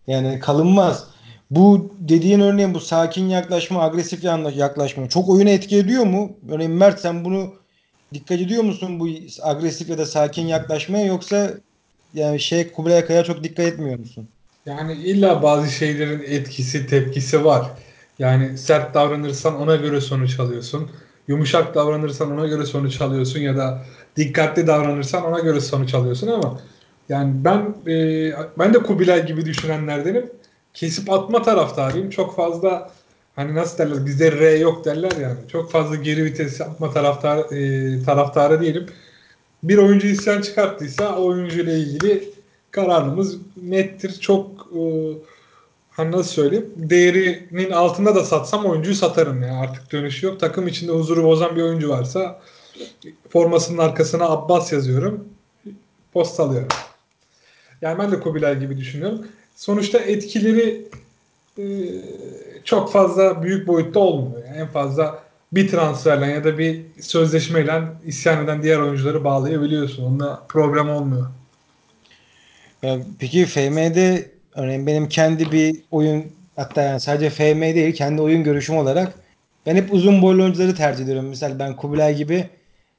yani 0.08 0.40
kalınmaz. 0.40 1.08
Bu 1.52 1.92
dediğin 2.00 2.40
örneğin 2.40 2.74
bu 2.74 2.80
sakin 2.80 3.30
yaklaşma, 3.30 3.84
agresif 3.84 4.24
yaklaşma 4.56 5.10
çok 5.10 5.30
oyuna 5.30 5.50
etki 5.50 5.78
ediyor 5.78 6.04
mu? 6.04 6.38
Örneğin 6.50 6.72
Mert 6.72 7.00
sen 7.00 7.26
bunu 7.26 7.54
dikkat 8.14 8.42
ediyor 8.42 8.64
musun 8.64 9.00
bu 9.00 9.08
agresif 9.42 9.90
ya 9.90 9.98
da 9.98 10.06
sakin 10.06 10.48
yaklaşmaya 10.48 11.06
yoksa 11.06 11.52
yani 12.14 12.40
şey 12.40 12.72
Kubilay 12.72 12.98
Akay'a 12.98 13.24
çok 13.24 13.44
dikkat 13.44 13.66
etmiyor 13.66 14.00
musun? 14.00 14.28
Yani 14.66 14.94
illa 14.94 15.44
bazı 15.44 15.72
şeylerin 15.72 16.24
etkisi, 16.28 16.88
tepkisi 16.88 17.46
var. 17.46 17.72
Yani 18.20 18.58
sert 18.58 18.94
davranırsan 18.94 19.56
ona 19.62 19.76
göre 19.76 20.02
sonuç 20.02 20.40
alıyorsun. 20.40 20.92
Yumuşak 21.28 21.76
davranırsan 21.76 22.32
ona 22.32 22.48
göre 22.48 22.66
sonuç 22.66 23.02
alıyorsun 23.02 23.40
ya 23.40 23.58
da 23.58 23.86
dikkatli 24.16 24.68
davranırsan 24.68 25.26
ona 25.26 25.40
göre 25.40 25.62
sonuç 25.62 25.94
alıyorsun 25.94 26.28
ama 26.28 26.62
yani 27.10 27.34
ben 27.36 27.76
e, 27.88 28.32
ben 28.60 28.74
de 28.74 28.80
Kubilay 28.80 29.26
gibi 29.26 29.46
düşünenlerdenim. 29.46 30.30
Kesip 30.74 31.12
atma 31.12 31.42
taraftarıyım. 31.42 32.10
Çok 32.10 32.36
fazla 32.36 32.92
hani 33.36 33.56
nasıl 33.56 33.78
derler 33.78 34.06
bizde 34.06 34.32
R 34.32 34.58
yok 34.58 34.86
derler 34.86 35.12
yani. 35.22 35.38
Çok 35.52 35.72
fazla 35.72 35.96
geri 35.96 36.26
vites 36.26 36.60
yapma 36.60 36.92
taraftar 36.92 37.38
e, 37.52 38.04
taraftarı 38.04 38.62
değilim 38.62 38.88
bir 39.68 39.78
oyuncu 39.78 40.08
isyan 40.08 40.42
çıkarttıysa 40.42 41.18
o 41.18 41.26
oyuncuyla 41.26 41.74
ilgili 41.74 42.30
kararımız 42.72 43.38
nettir. 43.64 44.20
Çok 44.20 44.68
e, 44.76 44.82
hani 45.96 46.12
nasıl 46.12 46.32
söyleyeyim 46.32 46.74
değerinin 46.76 47.72
altında 47.72 48.16
da 48.16 48.24
satsam 48.24 48.66
oyuncuyu 48.66 48.96
satarım 48.96 49.42
ya 49.44 49.60
artık 49.60 49.92
dönüşü 49.92 50.26
yok. 50.26 50.40
Takım 50.40 50.68
içinde 50.68 50.92
huzuru 50.92 51.24
bozan 51.24 51.56
bir 51.56 51.62
oyuncu 51.62 51.90
varsa 51.90 52.42
formasının 53.30 53.78
arkasına 53.78 54.30
Abbas 54.30 54.74
yazıyorum. 54.74 55.30
Postalıyorum. 56.14 56.68
Yani 57.82 58.00
ben 58.00 58.12
de 58.12 58.20
Kubilay 58.20 58.60
gibi 58.60 58.78
düşünüyorum. 58.78 59.28
Sonuçta 59.56 60.00
etkileri 60.00 60.88
e, 61.58 61.64
çok 62.64 62.92
fazla 62.92 63.44
büyük 63.44 63.68
boyutta 63.68 64.00
olmuyor. 64.00 64.48
Yani 64.48 64.58
en 64.58 64.68
fazla 64.68 65.24
bir 65.52 65.68
transferle 65.68 66.26
ya 66.26 66.44
da 66.44 66.58
bir 66.58 66.82
sözleşmeyle 67.02 67.84
isyan 68.06 68.44
eden 68.44 68.64
diğer 68.64 68.80
oyuncuları 68.80 69.24
bağlayabiliyorsun. 69.24 70.04
Onda 70.04 70.44
problem 70.50 70.90
olmuyor. 70.90 71.28
Ya 72.84 73.00
peki 73.20 73.46
FM'de 73.46 74.35
örneğin 74.56 74.88
benim 74.88 75.10
kendi 75.10 75.52
bir 75.52 75.76
oyun 75.92 76.26
hatta 76.56 76.82
yani 76.82 77.00
sadece 77.00 77.30
FM 77.30 77.62
değil 77.62 77.96
kendi 77.96 78.22
oyun 78.22 78.44
görüşüm 78.44 78.78
olarak 78.78 79.14
ben 79.66 79.76
hep 79.76 79.94
uzun 79.94 80.22
boylu 80.22 80.44
oyuncuları 80.44 80.76
tercih 80.76 81.04
ediyorum. 81.04 81.30
Mesela 81.30 81.60
ben 81.60 81.76
Kubilay 81.76 82.16
gibi 82.16 82.50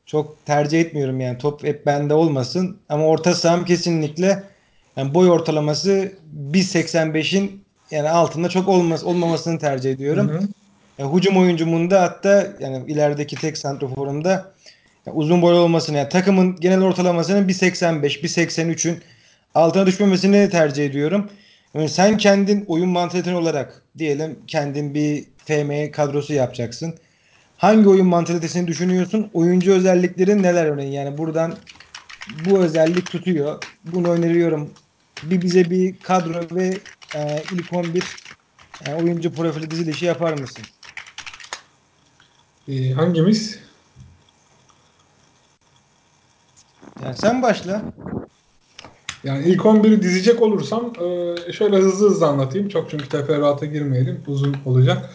çok 0.07 0.47
tercih 0.47 0.81
etmiyorum 0.81 1.21
yani 1.21 1.39
top 1.39 1.65
hep 1.65 1.87
bende 1.87 2.15
olmasın 2.15 2.77
ama 2.89 3.07
orta 3.07 3.35
saham 3.35 3.65
kesinlikle 3.65 4.43
yani 4.97 5.15
boy 5.15 5.31
ortalaması 5.31 6.13
1.85'in 6.53 7.65
yani 7.91 8.11
altında 8.11 8.49
çok 8.49 8.69
olmaz 8.69 9.05
olmamasını 9.05 9.59
tercih 9.59 9.91
Hı 9.91 9.95
ediyorum. 9.95 10.29
hı. 10.29 10.41
Ya, 10.99 11.13
hücum 11.13 11.37
oyuncumunda 11.37 12.03
hatta 12.03 12.47
yani 12.61 12.93
ilerideki 12.93 13.37
tek 13.37 13.59
santroforumda 13.59 14.53
ya 15.07 15.13
uzun 15.13 15.43
boylu 15.43 15.59
olmasını 15.59 15.97
yani 15.97 16.09
takımın 16.09 16.57
genel 16.61 16.83
ortalamasının 16.83 17.49
1.85, 17.49 18.03
1.83'ün 18.03 19.03
altına 19.55 19.87
düşmemesini 19.87 20.51
tercih 20.51 20.87
ediyorum. 20.87 21.31
Yani 21.77 21.89
sen 21.89 22.19
kendin 22.19 22.65
oyun 22.69 22.89
mantaliten 22.89 23.35
olarak 23.35 23.83
diyelim 23.99 24.39
kendin 24.47 24.95
bir 24.95 25.25
FM 25.39 25.91
kadrosu 25.93 26.33
yapacaksın. 26.35 26.95
Hangi 27.57 27.89
oyun 27.89 28.07
mantalitesini 28.07 28.67
düşünüyorsun? 28.67 29.31
Oyuncu 29.33 29.73
özelliklerin 29.73 30.43
neler 30.43 30.67
örneğin? 30.67 30.93
Yani 30.93 31.19
buradan 31.19 31.59
bu 32.27 32.61
özellik 32.63 33.11
tutuyor. 33.11 33.59
Bunu 33.85 34.11
öneriyorum. 34.11 34.75
Bir 35.23 35.43
bize 35.43 35.71
bir 35.71 36.03
kadro 36.03 36.57
ve 36.57 36.81
e, 37.15 37.47
ilk 37.51 37.73
11 37.73 38.21
e, 38.81 38.95
oyuncu 38.95 39.35
profili 39.35 39.71
dizilişi 39.71 40.05
yapar 40.07 40.33
mısın? 40.33 40.69
Ee, 42.69 42.91
hangimiz? 42.93 43.61
Yani 46.99 47.17
sen 47.17 47.43
başla. 47.43 47.93
Yani 49.25 49.47
ilk 49.47 49.61
11'i 49.61 50.03
dizecek 50.03 50.43
olursam 50.43 50.93
e, 51.49 51.53
şöyle 51.53 51.77
hızlı 51.77 52.11
hızlı 52.11 52.27
anlatayım. 52.27 52.69
Çok 52.69 52.91
çünkü 52.91 53.09
teferruata 53.09 53.67
girmeyelim. 53.67 54.21
Uzun 54.27 54.57
olacak. 54.65 55.11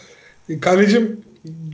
E, 0.48 0.60
Kalecim 0.60 1.20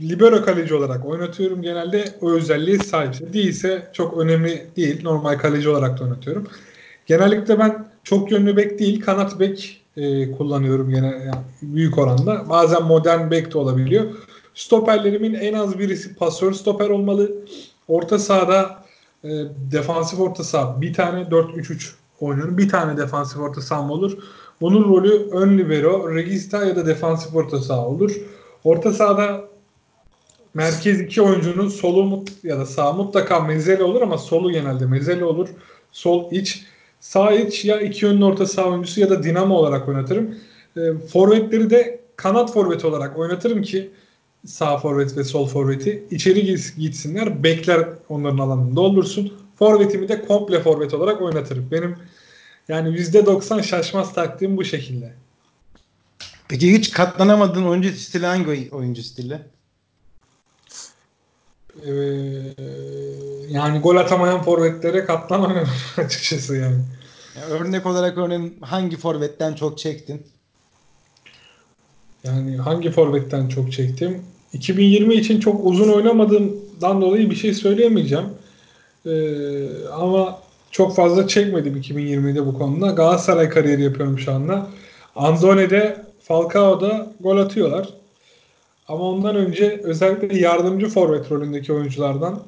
libero 0.01 0.45
kaleci 0.45 0.75
olarak 0.75 1.05
oynatıyorum. 1.05 1.61
Genelde 1.61 2.05
o 2.21 2.31
özelliğe 2.31 2.77
sahipse. 2.77 3.33
Değilse 3.33 3.89
çok 3.93 4.17
önemli 4.17 4.65
değil. 4.77 5.03
Normal 5.03 5.37
kaleci 5.37 5.69
olarak 5.69 5.99
da 5.99 6.03
oynatıyorum. 6.03 6.47
Genellikle 7.05 7.59
ben 7.59 7.87
çok 8.03 8.31
yönlü 8.31 8.57
bek 8.57 8.79
değil 8.79 9.01
kanat 9.01 9.39
bek 9.39 9.81
e, 9.97 10.31
kullanıyorum 10.31 10.89
gene 10.89 11.07
yani 11.07 11.43
büyük 11.61 11.97
oranda. 11.97 12.49
Bazen 12.49 12.83
modern 12.83 13.31
bek 13.31 13.53
de 13.53 13.57
olabiliyor. 13.57 14.05
Stoperlerimin 14.55 15.33
en 15.33 15.53
az 15.53 15.79
birisi 15.79 16.15
pasör 16.15 16.53
stoper 16.53 16.89
olmalı. 16.89 17.31
Orta 17.87 18.19
sahada 18.19 18.83
e, 19.23 19.29
defansif 19.71 20.19
orta 20.19 20.43
saha 20.43 20.81
bir 20.81 20.93
tane 20.93 21.21
4-3-3 21.21 21.98
oynuyorum. 22.19 22.57
Bir 22.57 22.69
tane 22.69 22.97
defansif 22.97 23.39
orta 23.39 23.61
saham 23.61 23.91
olur. 23.91 24.17
Bunun 24.61 24.89
rolü 24.89 25.29
ön 25.31 25.57
libero, 25.57 26.15
regista 26.15 26.65
ya 26.65 26.75
da 26.75 26.85
defansif 26.85 27.35
orta 27.35 27.59
saha 27.59 27.87
olur. 27.87 28.15
Orta 28.63 28.93
sahada 28.93 29.41
merkez 30.53 31.01
iki 31.01 31.21
oyuncunun 31.21 31.67
solu 31.67 32.03
mut 32.03 32.29
ya 32.43 32.59
da 32.59 32.65
sağ 32.65 32.93
mutlaka 32.93 33.39
mezele 33.39 33.83
olur 33.83 34.01
ama 34.01 34.17
solu 34.17 34.51
genelde 34.51 34.85
mezele 34.85 35.25
olur. 35.25 35.47
Sol 35.91 36.31
iç, 36.31 36.65
sağ 36.99 37.31
iç 37.31 37.65
ya 37.65 37.81
iki 37.81 38.05
yönlü 38.05 38.25
orta 38.25 38.45
saha 38.45 38.69
oyuncusu 38.69 39.01
ya 39.01 39.09
da 39.09 39.23
dinamo 39.23 39.55
olarak 39.55 39.87
oynatırım. 39.89 40.35
E, 40.77 40.93
forvetleri 41.13 41.69
de 41.69 41.99
kanat 42.15 42.53
forvet 42.53 42.85
olarak 42.85 43.17
oynatırım 43.17 43.61
ki 43.61 43.89
sağ 44.45 44.77
forvet 44.77 45.17
ve 45.17 45.23
sol 45.23 45.47
forveti 45.47 46.03
içeri 46.11 46.45
gitsinler. 46.77 47.43
Bekler 47.43 47.89
onların 48.09 48.37
alanını 48.37 48.75
doldursun. 48.75 49.33
Forvetimi 49.59 50.09
de 50.09 50.21
komple 50.21 50.59
forvet 50.59 50.93
olarak 50.93 51.21
oynatırım. 51.21 51.71
Benim 51.71 51.95
yani 52.67 52.89
%90 52.89 53.63
şaşmaz 53.63 54.13
taktiğim 54.13 54.57
bu 54.57 54.63
şekilde. 54.65 55.13
Peki 56.47 56.73
hiç 56.73 56.91
katlanamadığın 56.91 57.65
oyuncu 57.65 57.91
stili 57.91 58.25
hangi 58.25 58.49
oy- 58.49 58.69
oyuncu 58.71 59.03
stili? 59.03 59.39
Ee, 61.85 61.91
yani 63.49 63.79
gol 63.79 63.95
atamayan 63.95 64.41
forvetlere 64.43 65.05
katlanamıyorum 65.05 65.69
açıkçası 65.97 66.55
yani. 66.55 66.81
Yani 67.35 67.45
örnek 67.53 67.85
olarak 67.85 68.17
örneğin 68.17 68.57
hangi 68.61 68.97
forvetten 68.97 69.53
çok 69.53 69.77
çektin? 69.77 70.27
Yani 72.23 72.57
hangi 72.57 72.91
forvetten 72.91 73.47
çok 73.47 73.71
çektim? 73.71 74.21
2020 74.53 75.13
için 75.15 75.39
çok 75.39 75.65
uzun 75.65 75.89
oynamadığımdan 75.89 77.01
dolayı 77.01 77.29
bir 77.29 77.35
şey 77.35 77.53
söyleyemeyeceğim. 77.53 78.25
Ee, 79.05 79.87
ama 79.93 80.39
çok 80.71 80.95
fazla 80.95 81.27
çekmedim 81.27 81.75
2020'de 81.77 82.45
bu 82.45 82.57
konuda. 82.57 82.87
Galatasaray 82.87 83.49
kariyeri 83.49 83.83
yapıyorum 83.83 84.19
şu 84.19 84.33
anda. 84.33 84.67
Anzone'de, 85.15 86.05
Falcao'da 86.21 87.13
gol 87.19 87.37
atıyorlar. 87.37 87.89
Ama 88.87 89.03
ondan 89.03 89.35
önce 89.35 89.81
özellikle 89.83 90.37
yardımcı 90.37 90.89
forvet 90.89 91.31
rolündeki 91.31 91.73
oyunculardan 91.73 92.43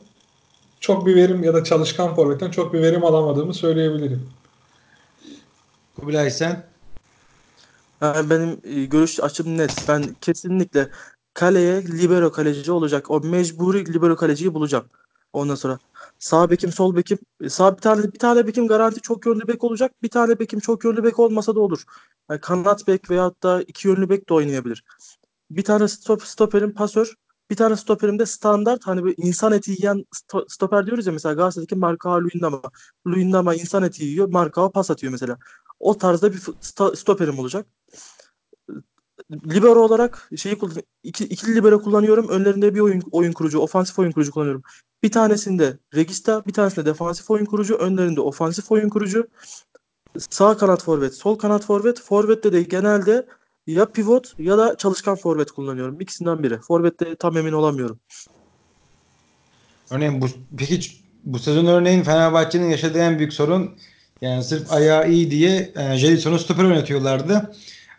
çok 0.79 1.05
bir 1.05 1.15
verim 1.15 1.43
ya 1.43 1.53
da 1.53 1.63
çalışkan 1.63 2.15
forvetten 2.15 2.51
çok 2.51 2.73
bir 2.73 2.81
verim 2.81 3.05
alamadığımı 3.05 3.53
söyleyebilirim. 3.53 4.29
Kubilay 5.99 6.31
sen? 6.31 6.63
Yani 8.01 8.29
benim 8.29 8.59
e, 8.63 8.85
görüş 8.85 9.19
açım 9.19 9.57
net. 9.57 9.85
Ben 9.87 10.15
kesinlikle 10.21 10.89
kaleye 11.33 11.83
libero 11.83 12.31
kaleci 12.31 12.71
olacak. 12.71 13.11
O 13.11 13.19
mecburi 13.19 13.93
libero 13.93 14.15
kaleciyi 14.15 14.53
bulacağım. 14.53 14.85
Ondan 15.33 15.55
sonra 15.55 15.79
sağ 16.21 16.49
bekim, 16.49 16.71
sol 16.71 16.95
bekim, 16.95 17.17
e, 17.41 17.49
sağ 17.49 17.77
bir 17.77 17.81
tane 17.81 18.03
bir 18.03 18.19
tane 18.19 18.47
bekim 18.47 18.67
garanti 18.67 19.01
çok 19.01 19.25
yönlü 19.25 19.47
bek 19.47 19.63
olacak. 19.63 19.91
Bir 20.03 20.09
tane 20.09 20.39
bekim 20.39 20.59
çok 20.59 20.83
yönlü 20.85 21.03
bek 21.03 21.19
olmasa 21.19 21.55
da 21.55 21.59
olur. 21.59 21.83
Yani 22.29 22.41
kanat 22.41 22.87
bek 22.87 23.09
veyahut 23.11 23.43
da 23.43 23.61
iki 23.61 23.87
yönlü 23.87 24.09
bek 24.09 24.29
de 24.29 24.33
oynayabilir. 24.33 24.83
Bir 25.51 25.63
tane 25.63 25.87
stop, 25.87 26.23
stoperim 26.23 26.73
pasör, 26.73 27.13
bir 27.49 27.55
tane 27.55 27.75
stoperim 27.75 28.19
de 28.19 28.25
standart 28.25 28.87
hani 28.87 29.05
bir 29.05 29.15
insan 29.17 29.51
eti 29.53 29.71
yiyen 29.71 30.05
sto- 30.15 30.45
stoper 30.49 30.85
diyoruz 30.85 31.07
ya 31.07 31.13
mesela 31.13 31.33
Galatasaray'daki 31.33 31.75
Marka 31.75 32.23
Luyendama. 32.23 32.61
Luyendama 33.07 33.55
insan 33.55 33.83
eti 33.83 34.05
yiyor, 34.05 34.29
Marka 34.29 34.71
pas 34.71 34.91
atıyor 34.91 35.11
mesela. 35.11 35.37
O 35.79 35.97
tarzda 35.97 36.33
bir 36.33 36.37
sto- 36.37 36.95
stoperim 36.95 37.39
olacak. 37.39 37.67
Libero 39.31 39.79
olarak 39.79 40.29
şeyi 40.37 40.57
kullan 40.57 40.83
iki, 41.03 41.25
ikili 41.25 41.55
libero 41.55 41.81
kullanıyorum. 41.81 42.29
Önlerinde 42.29 42.75
bir 42.75 42.79
oyun 42.79 43.01
oyun 43.11 43.31
kurucu, 43.31 43.59
ofansif 43.59 43.99
oyun 43.99 44.11
kurucu 44.11 44.31
kullanıyorum. 44.31 44.63
Bir 45.03 45.11
tanesinde 45.11 45.77
Regista, 45.95 46.45
bir 46.45 46.53
tanesinde 46.53 46.85
defansif 46.85 47.31
oyun 47.31 47.45
kurucu, 47.45 47.75
önlerinde 47.75 48.21
ofansif 48.21 48.71
oyun 48.71 48.89
kurucu. 48.89 49.27
Sağ 50.17 50.57
kanat 50.57 50.83
forvet, 50.83 51.15
sol 51.15 51.35
kanat 51.37 51.65
forvet. 51.65 52.01
Forvet'te 52.01 52.53
de 52.53 52.63
genelde 52.63 53.27
ya 53.67 53.85
pivot 53.85 54.33
ya 54.39 54.57
da 54.57 54.77
çalışkan 54.77 55.15
forvet 55.15 55.51
kullanıyorum. 55.51 56.01
İkisinden 56.01 56.43
biri. 56.43 56.59
Forvet'te 56.59 57.15
tam 57.15 57.37
emin 57.37 57.53
olamıyorum. 57.53 57.99
Örneğin 59.91 60.21
bu 60.21 60.25
peki 60.57 60.79
bu 61.23 61.39
sezon 61.39 61.65
örneğin 61.65 62.03
Fenerbahçe'nin 62.03 62.69
yaşadığı 62.69 62.99
en 62.99 63.17
büyük 63.19 63.33
sorun 63.33 63.71
yani 64.21 64.43
sırf 64.43 64.71
ayağı 64.71 65.09
iyi 65.11 65.31
diye 65.31 65.71
e, 65.75 65.97
Jelson'u 65.97 66.39
stoper 66.39 66.63
oynatıyorlardı. 66.63 67.51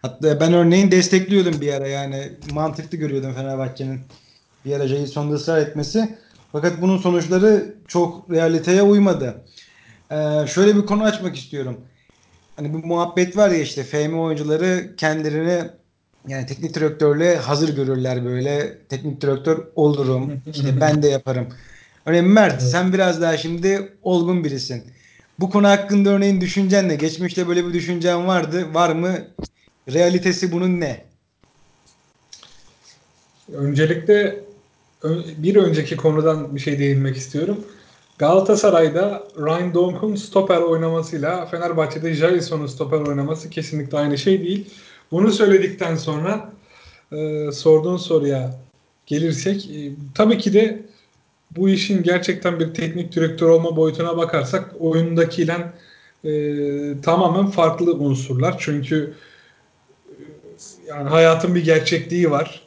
Hatta 0.02 0.40
ben 0.40 0.52
örneğin 0.52 0.90
destekliyordum 0.90 1.61
bir 1.61 1.73
ara 1.73 1.88
yani 1.88 2.32
mantıklı 2.52 2.99
görüyordum 2.99 3.35
Fenerbahçe'nin 3.35 4.00
bir 4.64 4.73
ara 4.73 4.88
Jelson'da 4.88 5.35
ısrar 5.35 5.61
etmesi. 5.61 6.18
Fakat 6.52 6.80
bunun 6.82 6.99
sonuçları 6.99 7.75
çok 7.88 8.30
realiteye 8.30 8.82
uymadı. 8.82 9.44
E, 10.11 10.47
şöyle 10.47 10.76
bir 10.76 10.87
konu 10.87 11.04
açmak 11.04 11.37
istiyorum. 11.37 11.80
Hani 12.56 12.73
bu 12.73 12.78
muhabbet 12.78 13.37
var 13.37 13.50
ya 13.50 13.59
işte 13.59 13.85
FM 13.85 14.14
oyuncuları 14.18 14.97
kendilerini 14.97 15.71
yani 16.28 16.47
teknik 16.47 16.75
direktörle 16.75 17.37
hazır 17.37 17.76
görürler 17.76 18.25
böyle. 18.25 18.78
Teknik 18.88 19.21
direktör 19.21 19.59
olurum. 19.75 20.42
işte 20.47 20.68
ben 20.80 21.02
de 21.02 21.09
yaparım. 21.09 21.49
Örneğin 22.06 22.28
Mert 22.28 22.62
Evet. 22.62 22.71
sen 22.71 22.92
biraz 22.92 23.21
daha 23.23 23.37
şimdi 23.37 23.92
olgun 24.02 24.44
birisin. 24.44 24.85
Bu 25.38 25.50
konu 25.50 25.68
hakkında 25.68 26.11
örneğin 26.11 26.40
düşüncen 26.40 26.88
ne? 26.88 26.94
Geçmişte 26.94 27.49
böyle 27.49 27.66
bir 27.66 27.73
düşüncen 27.73 28.26
vardı. 28.26 28.75
Var 28.75 28.92
mı? 28.92 29.18
Realitesi 29.92 30.52
bunun 30.52 30.81
ne? 30.81 31.05
Öncelikle 33.53 34.44
bir 35.37 35.57
önceki 35.57 35.97
konudan 35.97 36.55
bir 36.55 36.61
şey 36.61 36.79
değinmek 36.79 37.17
istiyorum. 37.17 37.65
Galatasaray'da 38.19 39.23
Ryan 39.38 39.75
Donk'un 39.75 40.15
stoper 40.15 40.61
oynamasıyla 40.61 41.47
Fenerbahçe'de 41.47 42.15
Jalison'un 42.15 42.67
stoper 42.67 43.01
oynaması 43.01 43.51
kesinlikle 43.51 43.99
aynı 43.99 44.19
şey 44.19 44.41
değil. 44.41 44.71
Bunu 45.11 45.33
söyledikten 45.33 45.97
sonra 45.97 46.53
e, 47.12 47.53
sorduğun 47.53 47.97
soruya 47.97 48.55
gelirsek 49.07 49.71
e, 49.71 49.93
tabii 50.15 50.38
ki 50.38 50.53
de 50.53 50.83
bu 51.57 51.69
işin 51.69 52.03
gerçekten 52.03 52.61
bir 52.61 52.75
teknik 52.75 53.15
direktör 53.15 53.49
olma 53.49 53.77
boyutuna 53.77 54.17
bakarsak 54.17 54.71
oyundakiyle 54.81 55.73
e, 56.25 56.31
tamamen 57.01 57.47
farklı 57.47 57.95
unsurlar. 57.95 58.57
Çünkü 58.59 59.15
yani 60.88 61.09
hayatın 61.09 61.55
bir 61.55 61.65
gerçekliği 61.65 62.31
var. 62.31 62.62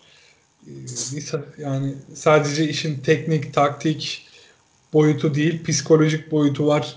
Ee, 0.67 1.61
yani 1.61 1.93
sadece 2.13 2.69
işin 2.69 2.99
teknik, 2.99 3.53
taktik 3.53 4.27
boyutu 4.93 5.35
değil, 5.35 5.63
psikolojik 5.63 6.31
boyutu 6.31 6.67
var. 6.67 6.95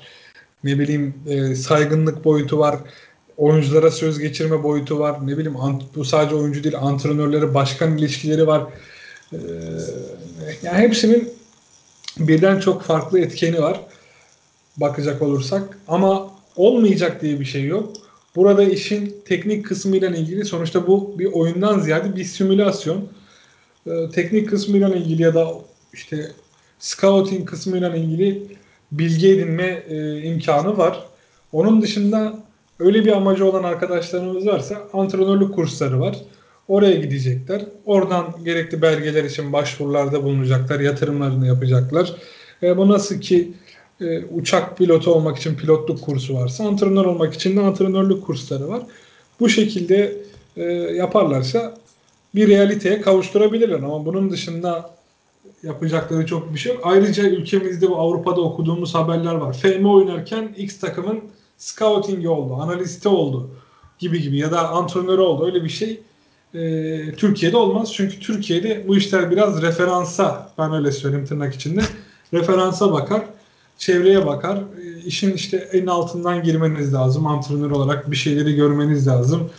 Ne 0.65 0.79
bileyim 0.79 1.15
e, 1.27 1.55
saygınlık 1.55 2.25
boyutu 2.25 2.59
var. 2.59 2.77
Oyunculara 3.37 3.91
söz 3.91 4.19
geçirme 4.19 4.63
boyutu 4.63 4.99
var. 4.99 5.27
Ne 5.27 5.39
bileyim 5.39 5.59
bu 5.95 6.05
sadece 6.05 6.35
oyuncu 6.35 6.65
değil, 6.65 6.79
antrenörleri, 6.79 7.55
başkan 7.55 7.99
ilişkileri 7.99 8.47
var. 8.47 8.67
Ee, 9.33 9.37
yani 10.63 10.79
hepsinin 10.79 11.33
birden 12.19 12.61
çok 12.61 12.83
farklı 12.83 13.21
etkeni 13.21 13.63
var 13.63 13.81
bakacak 14.81 15.23
olursak. 15.23 15.79
Ama 15.89 16.31
olmayacak 16.57 17.23
diye 17.23 17.41
bir 17.41 17.45
şey 17.45 17.65
yok. 17.65 17.93
Burada 18.37 18.65
işin 18.65 19.17
teknik 19.25 19.67
kısmıyla 19.67 20.09
ilgili 20.09 20.45
sonuçta 20.45 20.87
bu 20.87 21.19
bir 21.19 21.27
oyundan 21.27 21.81
ziyade 21.81 22.17
bir 22.17 22.25
simülasyon. 22.25 23.09
Ee, 23.87 23.91
teknik 24.15 24.49
kısmıyla 24.49 24.89
ilgili 24.89 25.23
ya 25.23 25.35
da 25.35 25.49
işte 25.93 26.31
scouting 26.79 27.49
kısmıyla 27.49 27.97
ilgili 27.97 28.43
bilgi 28.93 29.29
edinme 29.29 29.83
e, 29.89 30.23
imkanı 30.23 30.79
var. 30.79 31.05
Onun 31.53 31.83
dışında 31.83 32.39
öyle 32.79 33.05
bir 33.05 33.13
amacı 33.13 33.47
olan 33.47 33.63
arkadaşlarımız 33.63 34.47
varsa 34.47 34.89
antrenörlük 34.93 35.55
kursları 35.55 36.01
var. 36.01 36.17
Oraya 36.69 36.95
gidecekler. 36.95 37.65
Oradan 37.85 38.45
gerekli 38.45 38.83
belgeler 38.83 39.25
için 39.25 39.53
başvurularda 39.53 40.25
bulunacaklar. 40.25 40.81
Yatırımlarını 40.81 41.47
yapacaklar. 41.47 42.17
E, 42.63 42.77
bu 42.77 42.89
nasıl 42.89 43.21
ki 43.21 43.53
e, 44.01 44.25
uçak 44.25 44.79
pilotu 44.79 45.15
olmak 45.15 45.39
için 45.39 45.55
pilotluk 45.55 46.03
kursu 46.03 46.35
varsa 46.35 46.65
antrenör 46.65 47.05
olmak 47.05 47.35
için 47.35 47.57
de 47.57 47.61
antrenörlük 47.61 48.27
kursları 48.27 48.69
var. 48.69 48.83
Bu 49.41 49.49
şekilde 49.49 50.17
e, 50.57 50.63
yaparlarsa 50.73 51.78
bir 52.35 52.49
realiteye 52.49 53.01
kavuşturabilirler 53.01 53.79
ama 53.79 54.07
bunun 54.07 54.31
dışında 54.31 54.91
yapacakları 55.63 56.27
çok 56.27 56.55
bir 56.55 56.59
şey 56.59 56.75
yok. 56.75 56.83
Ayrıca 56.85 57.23
ülkemizde 57.29 57.91
bu 57.91 57.97
Avrupa'da 57.97 58.41
okuduğumuz 58.41 58.95
haberler 58.95 59.35
var. 59.35 59.53
FM 59.53 59.85
oynarken 59.85 60.55
X 60.57 60.79
takımın 60.79 61.21
scouting'i 61.59 62.29
oldu, 62.29 62.55
analisti 62.55 63.09
oldu 63.09 63.51
gibi 63.99 64.23
gibi 64.23 64.37
ya 64.39 64.51
da 64.51 64.69
antrenörü 64.69 65.21
oldu. 65.21 65.47
Öyle 65.47 65.65
bir 65.65 65.69
şey 65.69 66.01
e, 66.55 67.13
Türkiye'de 67.17 67.57
olmaz. 67.57 67.95
Çünkü 67.95 68.21
Türkiye'de 68.21 68.85
bu 68.89 68.97
işler 68.97 69.31
biraz 69.31 69.63
referansa, 69.63 70.53
ben 70.59 70.73
öyle 70.73 70.93
söyleyeyim 70.93 71.27
tırnak 71.27 71.55
içinde, 71.55 71.81
referansa 72.35 72.93
bakar, 72.93 73.25
çevreye 73.79 74.27
bakar. 74.27 74.57
E, 74.57 74.99
işin 75.07 75.33
işte 75.33 75.57
en 75.57 75.87
altından 75.87 76.43
girmeniz 76.43 76.95
lazım. 76.95 77.27
Antrenör 77.27 77.71
olarak 77.71 78.11
bir 78.11 78.17
şeyleri 78.17 78.55
görmeniz 78.55 79.07
lazım. 79.07 79.51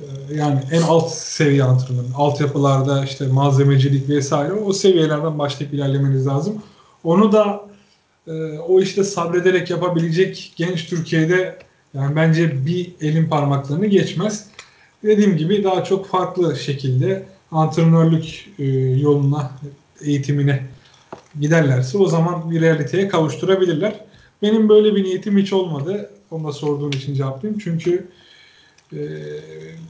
Ee, 0.00 0.34
yani 0.34 0.60
en 0.72 0.82
alt 0.82 1.10
seviye 1.10 1.64
antrenör. 1.64 2.04
Altyapılarda 2.16 3.04
işte 3.04 3.26
malzemecilik 3.26 4.08
vesaire 4.08 4.52
o 4.52 4.72
seviyelerden 4.72 5.38
başlayıp 5.38 5.74
ilerlemeniz 5.74 6.26
lazım. 6.26 6.62
Onu 7.04 7.32
da 7.32 7.64
e, 8.26 8.32
o 8.58 8.80
işte 8.80 9.04
sabrederek 9.04 9.70
yapabilecek 9.70 10.52
genç 10.56 10.86
Türkiye'de 10.86 11.58
yani 11.94 12.16
bence 12.16 12.66
bir 12.66 12.92
elin 13.00 13.28
parmaklarını 13.28 13.86
geçmez. 13.86 14.46
Dediğim 15.02 15.36
gibi 15.36 15.64
daha 15.64 15.84
çok 15.84 16.06
farklı 16.06 16.56
şekilde 16.56 17.26
antrenörlük 17.50 18.48
e, 18.58 18.64
yoluna, 19.00 19.50
eğitimine 20.00 20.62
giderlerse 21.40 21.98
o 21.98 22.06
zaman 22.06 22.50
bir 22.50 22.60
realiteye 22.60 23.08
kavuşturabilirler. 23.08 24.00
Benim 24.42 24.68
böyle 24.68 24.94
bir 24.94 25.04
niyetim 25.04 25.38
hiç 25.38 25.52
olmadı. 25.52 26.10
Onu 26.30 26.48
da 26.48 26.52
sorduğun 26.52 26.92
için 26.92 27.14
cevaplayayım. 27.14 27.60
Çünkü 27.64 28.08
ee, 28.92 28.98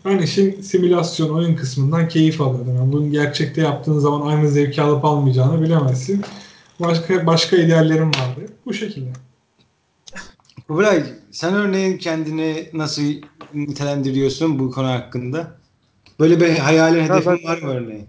ben 0.04 0.18
işin 0.18 0.60
simülasyon 0.62 1.34
oyun 1.34 1.56
kısmından 1.56 2.08
keyif 2.08 2.40
alıyordum. 2.40 2.76
Yani 2.76 2.92
bunu 2.92 3.10
gerçekte 3.10 3.60
yaptığın 3.60 3.98
zaman 3.98 4.26
aynı 4.26 4.48
zevki 4.48 4.82
alıp 4.82 5.04
almayacağını 5.04 5.62
bilemezsin. 5.62 6.22
Başka 6.80 7.26
başka 7.26 7.56
ideallerim 7.56 8.08
vardı. 8.08 8.52
Bu 8.66 8.74
şekilde. 8.74 9.10
Kubilay 10.68 11.04
sen 11.30 11.54
örneğin 11.54 11.98
kendini 11.98 12.68
nasıl 12.72 13.02
nitelendiriyorsun 13.54 14.58
bu 14.58 14.70
konu 14.70 14.88
hakkında? 14.88 15.56
Böyle 16.20 16.40
bir 16.40 16.58
hayalin, 16.58 17.04
hedefin 17.04 17.32
ben- 17.32 17.44
var 17.44 17.62
mı 17.62 17.68
örneğin? 17.68 18.06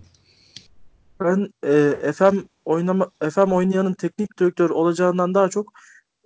Ben 1.19 1.53
e, 1.67 2.11
FM 2.11 2.37
oynama 2.65 3.11
FM 3.29 3.51
oynayanın 3.51 3.93
teknik 3.93 4.39
direktör 4.39 4.69
olacağından 4.69 5.33
daha 5.33 5.49
çok 5.49 5.73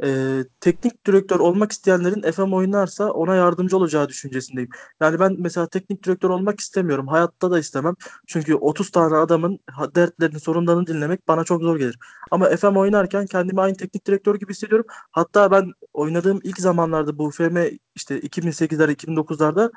e, 0.04 0.44
teknik 0.60 1.08
direktör 1.08 1.40
olmak 1.40 1.72
isteyenlerin 1.72 2.32
FM 2.32 2.54
oynarsa 2.54 3.12
ona 3.12 3.36
yardımcı 3.36 3.78
olacağı 3.78 4.10
düşüncesindeyim. 4.10 4.70
Yani 5.02 5.20
ben 5.20 5.36
mesela 5.40 5.68
teknik 5.68 6.04
direktör 6.04 6.30
olmak 6.30 6.60
istemiyorum. 6.60 7.08
Hayatta 7.08 7.52
da 7.52 7.60
istemem. 7.60 7.96
Çünkü 8.28 8.56
30 8.56 8.92
tane 8.92 9.16
adamın 9.16 9.60
ha- 9.70 9.96
dertlerini, 9.96 10.40
sorunlarını 10.40 10.88
dinlemek 10.88 11.28
bana 11.28 11.44
çok 11.44 11.62
zor 11.62 11.78
gelir. 11.78 12.00
Ama 12.32 12.50
FM 12.50 12.78
oynarken 12.78 13.26
kendimi 13.26 13.62
aynı 13.62 13.78
teknik 13.78 14.08
direktör 14.08 14.36
gibi 14.36 14.52
hissediyorum. 14.52 14.86
Hatta 15.12 15.52
ben 15.52 15.72
oynadığım 15.94 16.40
ilk 16.44 16.60
zamanlarda 16.60 17.18
bu 17.18 17.32
FM 17.32 17.58
işte 17.96 18.20
2008'ler, 18.20 18.92
2009'larda 18.96 19.72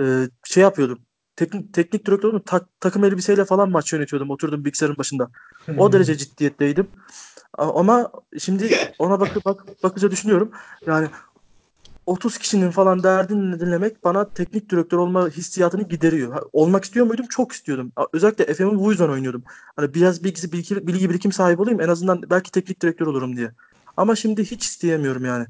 e, 0.00 0.28
şey 0.44 0.62
yapıyordum. 0.62 0.98
Teknik, 1.36 1.74
teknik 1.74 2.06
direktörüm 2.06 2.40
tak, 2.40 2.80
takım 2.80 3.04
elbiseyle 3.04 3.44
falan 3.44 3.70
maç 3.70 3.92
yönetiyordum. 3.92 4.30
Oturdum 4.30 4.64
bilgisayarın 4.64 4.96
başında. 4.98 5.30
O 5.78 5.92
derece 5.92 6.16
ciddiyetteydim. 6.16 6.88
Ama 7.58 8.12
şimdi 8.38 8.76
ona 8.98 9.20
bakıp 9.20 9.44
bak, 9.44 9.82
bakınca 9.82 10.10
düşünüyorum. 10.10 10.50
Yani 10.86 11.08
30 12.06 12.38
kişinin 12.38 12.70
falan 12.70 13.02
derdini 13.02 13.60
dinlemek 13.60 14.04
bana 14.04 14.32
teknik 14.32 14.70
direktör 14.70 14.98
olma 14.98 15.28
hissiyatını 15.28 15.82
gideriyor. 15.82 16.42
Olmak 16.52 16.84
istiyor 16.84 17.06
muydum? 17.06 17.26
Çok 17.30 17.52
istiyordum. 17.52 17.92
Özellikle 18.12 18.54
FM'i 18.54 18.78
bu 18.78 18.90
yüzden 18.90 19.08
oynuyordum. 19.08 19.44
Hani 19.76 19.94
biraz 19.94 20.24
bilgi, 20.24 20.52
bilgi, 20.52 20.86
bilgi 20.86 21.10
birikim 21.10 21.32
sahibi 21.32 21.62
olayım 21.62 21.80
en 21.80 21.88
azından 21.88 22.22
belki 22.30 22.50
teknik 22.50 22.82
direktör 22.82 23.06
olurum 23.06 23.36
diye. 23.36 23.50
Ama 23.96 24.16
şimdi 24.16 24.44
hiç 24.44 24.64
isteyemiyorum 24.64 25.24
yani. 25.24 25.46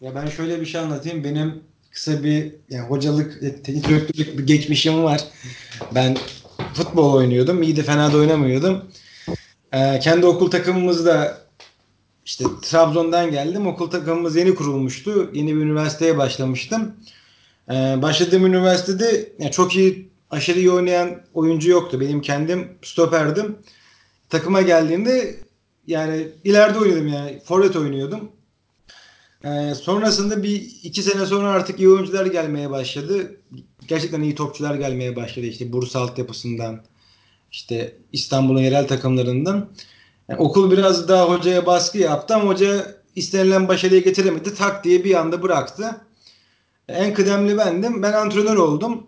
Ya 0.00 0.14
ben 0.14 0.28
şöyle 0.28 0.60
bir 0.60 0.66
şey 0.66 0.80
anlatayım. 0.80 1.24
Benim 1.24 1.64
kısa 1.90 2.24
bir 2.24 2.52
yani 2.70 2.88
hocalık, 2.88 3.40
teknik 3.40 3.88
direktörlük 3.88 4.38
bir 4.38 4.46
geçmişim 4.46 5.04
var. 5.04 5.24
Ben 5.94 6.16
futbol 6.74 7.14
oynuyordum. 7.14 7.62
İyi 7.62 7.76
de 7.76 7.82
fena 7.82 8.12
da 8.12 8.16
oynamıyordum. 8.16 8.84
Ee, 9.76 9.98
kendi 9.98 10.26
okul 10.26 10.50
takımımızda 10.50 11.38
işte 12.24 12.44
Trabzon'dan 12.62 13.30
geldim. 13.30 13.66
Okul 13.66 13.90
takımımız 13.90 14.36
yeni 14.36 14.54
kurulmuştu. 14.54 15.30
Yeni 15.34 15.56
bir 15.56 15.60
üniversiteye 15.60 16.18
başlamıştım. 16.18 16.94
Ee, 17.70 17.72
başladığım 18.02 18.46
üniversitede 18.46 19.32
yani 19.38 19.52
çok 19.52 19.76
iyi, 19.76 20.08
aşırı 20.30 20.58
iyi 20.58 20.70
oynayan 20.70 21.22
oyuncu 21.34 21.70
yoktu. 21.70 22.00
Benim 22.00 22.20
kendim 22.20 22.68
stoperdim. 22.82 23.58
Takıma 24.30 24.62
geldiğimde 24.62 25.36
yani 25.86 26.28
ileride 26.44 26.78
oynadım 26.78 27.08
yani. 27.08 27.40
Forvet 27.44 27.76
oynuyordum. 27.76 28.32
Ee, 29.44 29.74
sonrasında 29.74 30.42
bir 30.42 30.70
iki 30.82 31.02
sene 31.02 31.26
sonra 31.26 31.48
artık 31.48 31.80
iyi 31.80 31.88
oyuncular 31.88 32.26
gelmeye 32.26 32.70
başladı. 32.70 33.36
Gerçekten 33.88 34.22
iyi 34.22 34.34
topçular 34.34 34.74
gelmeye 34.74 35.16
başladı. 35.16 35.46
İşte 35.46 35.72
Bursa 35.72 36.00
altyapısından, 36.00 36.82
işte 37.52 37.96
İstanbul'un 38.12 38.60
yerel 38.60 38.88
takımlarından. 38.88 39.68
Yani 40.28 40.40
okul 40.40 40.70
biraz 40.70 41.08
daha 41.08 41.28
hocaya 41.28 41.66
baskı 41.66 41.98
yaptı 41.98 42.34
ama 42.34 42.44
hoca 42.44 42.96
istenilen 43.16 43.68
başarıyı 43.68 44.04
getiremedi. 44.04 44.54
Tak 44.54 44.84
diye 44.84 45.04
bir 45.04 45.14
anda 45.14 45.42
bıraktı. 45.42 46.00
En 46.88 47.14
kıdemli 47.14 47.58
bendim. 47.58 48.02
Ben 48.02 48.12
antrenör 48.12 48.56
oldum. 48.56 49.06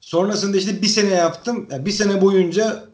Sonrasında 0.00 0.56
işte 0.56 0.82
bir 0.82 0.86
sene 0.86 1.14
yaptım. 1.14 1.66
Yani 1.70 1.86
bir 1.86 1.90
sene 1.90 2.20
boyunca 2.20 2.84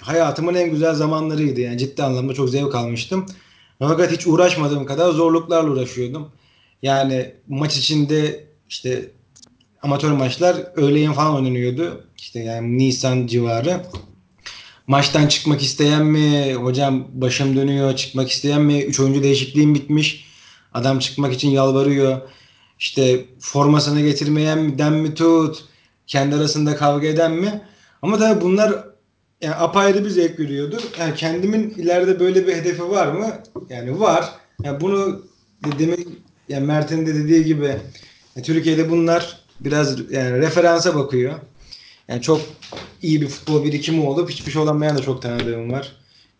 hayatımın 0.00 0.54
en 0.54 0.70
güzel 0.70 0.94
zamanlarıydı. 0.94 1.60
Yani 1.60 1.78
ciddi 1.78 2.02
anlamda 2.02 2.34
çok 2.34 2.50
zevk 2.50 2.74
almıştım. 2.74 3.26
Fakat 3.78 4.12
hiç 4.12 4.26
uğraşmadığım 4.26 4.86
kadar 4.86 5.10
zorluklarla 5.10 5.70
uğraşıyordum. 5.70 6.32
Yani 6.82 7.34
maç 7.48 7.76
içinde 7.76 8.44
işte 8.68 9.10
amatör 9.82 10.12
maçlar 10.12 10.56
öğleyin 10.76 11.12
falan 11.12 11.34
oynanıyordu. 11.34 12.04
İşte 12.16 12.40
yani 12.40 12.78
Nisan 12.78 13.26
civarı. 13.26 13.80
Maçtan 14.86 15.26
çıkmak 15.26 15.62
isteyen 15.62 16.06
mi? 16.06 16.54
Hocam 16.54 17.06
başım 17.12 17.56
dönüyor. 17.56 17.96
Çıkmak 17.96 18.30
isteyen 18.30 18.62
mi? 18.62 18.82
Üç 18.82 19.00
oyuncu 19.00 19.22
değişikliğim 19.22 19.74
bitmiş. 19.74 20.26
Adam 20.74 20.98
çıkmak 20.98 21.32
için 21.32 21.50
yalvarıyor. 21.50 22.20
İşte 22.78 23.24
formasını 23.40 24.00
getirmeyen 24.00 24.58
mi? 24.58 24.78
Den 24.78 24.92
mi 24.92 25.14
tut? 25.14 25.64
Kendi 26.06 26.36
arasında 26.36 26.76
kavga 26.76 27.06
eden 27.06 27.32
mi? 27.32 27.60
Ama 28.02 28.18
tabii 28.18 28.40
bunlar 28.40 28.84
yani 29.40 29.54
apayrı 29.54 30.04
bir 30.04 30.10
zevk 30.10 30.40
veriyordu. 30.40 30.78
Yani 30.98 31.14
kendimin 31.14 31.70
ileride 31.70 32.20
böyle 32.20 32.46
bir 32.46 32.54
hedefi 32.54 32.90
var 32.90 33.06
mı? 33.06 33.42
Yani 33.68 34.00
var. 34.00 34.30
Yani 34.62 34.80
bunu 34.80 35.22
demin 35.78 36.20
yani 36.48 36.66
Mert'in 36.66 37.06
de 37.06 37.14
dediği 37.14 37.44
gibi 37.44 37.76
Türkiye'de 38.42 38.90
bunlar 38.90 39.39
biraz 39.60 40.10
yani 40.10 40.38
referansa 40.38 40.94
bakıyor. 40.94 41.34
Yani 42.08 42.22
çok 42.22 42.40
iyi 43.02 43.20
bir 43.20 43.28
futbol 43.28 43.64
birikimi 43.64 44.06
olup 44.06 44.30
hiçbir 44.30 44.52
şey 44.52 44.62
olamayan 44.62 44.98
da 44.98 45.02
çok 45.02 45.22
tanıdığım 45.22 45.72
var. 45.72 45.96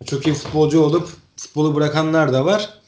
Çok 0.07 0.27
iyi 0.27 0.35
futbolcu 0.35 0.81
olup 0.81 1.09
futbolu 1.37 1.75
bırakanlar 1.75 2.33
da 2.33 2.45
var. 2.45 2.81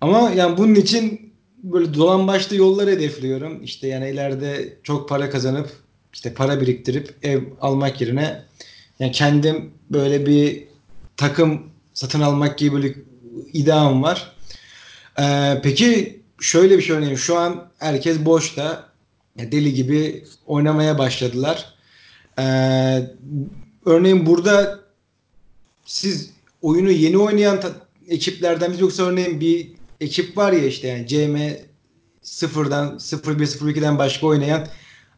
Ama 0.00 0.30
yani 0.30 0.56
bunun 0.56 0.74
için 0.74 1.32
böyle 1.62 1.94
dolan 1.94 2.26
başlı 2.26 2.56
yolları 2.56 2.90
hedefliyorum. 2.90 3.62
İşte 3.62 3.88
yani 3.88 4.10
ileride 4.10 4.78
çok 4.82 5.08
para 5.08 5.30
kazanıp 5.30 5.70
işte 6.12 6.34
para 6.34 6.60
biriktirip 6.60 7.14
ev 7.22 7.42
almak 7.60 8.00
yerine 8.00 8.42
yani 8.98 9.12
kendim 9.12 9.70
böyle 9.90 10.26
bir 10.26 10.64
takım 11.16 11.62
satın 11.94 12.20
almak 12.20 12.58
gibi 12.58 12.82
bir 12.82 12.96
ideam 13.52 14.02
var. 14.02 14.32
Ee, 15.20 15.60
peki 15.62 16.20
şöyle 16.40 16.78
bir 16.78 16.82
şey 16.82 16.96
örneğin 16.96 17.16
şu 17.16 17.38
an 17.38 17.70
herkes 17.78 18.24
boşta 18.24 18.89
deli 19.38 19.74
gibi 19.74 20.24
oynamaya 20.46 20.98
başladılar. 20.98 21.74
Ee, 22.38 23.10
örneğin 23.86 24.26
burada 24.26 24.80
siz 25.84 26.30
oyunu 26.62 26.90
yeni 26.90 27.18
oynayan 27.18 27.60
ekiplerden 28.08 28.72
biz 28.72 28.80
yoksa 28.80 29.02
örneğin 29.02 29.40
bir 29.40 29.72
ekip 30.00 30.36
var 30.36 30.52
ya 30.52 30.64
işte 30.64 30.88
yani 30.88 31.06
CM 31.06 31.36
sıfırdan 32.22 32.98
01 32.98 33.46
02'den 33.46 33.98
başka 33.98 34.26
oynayan 34.26 34.66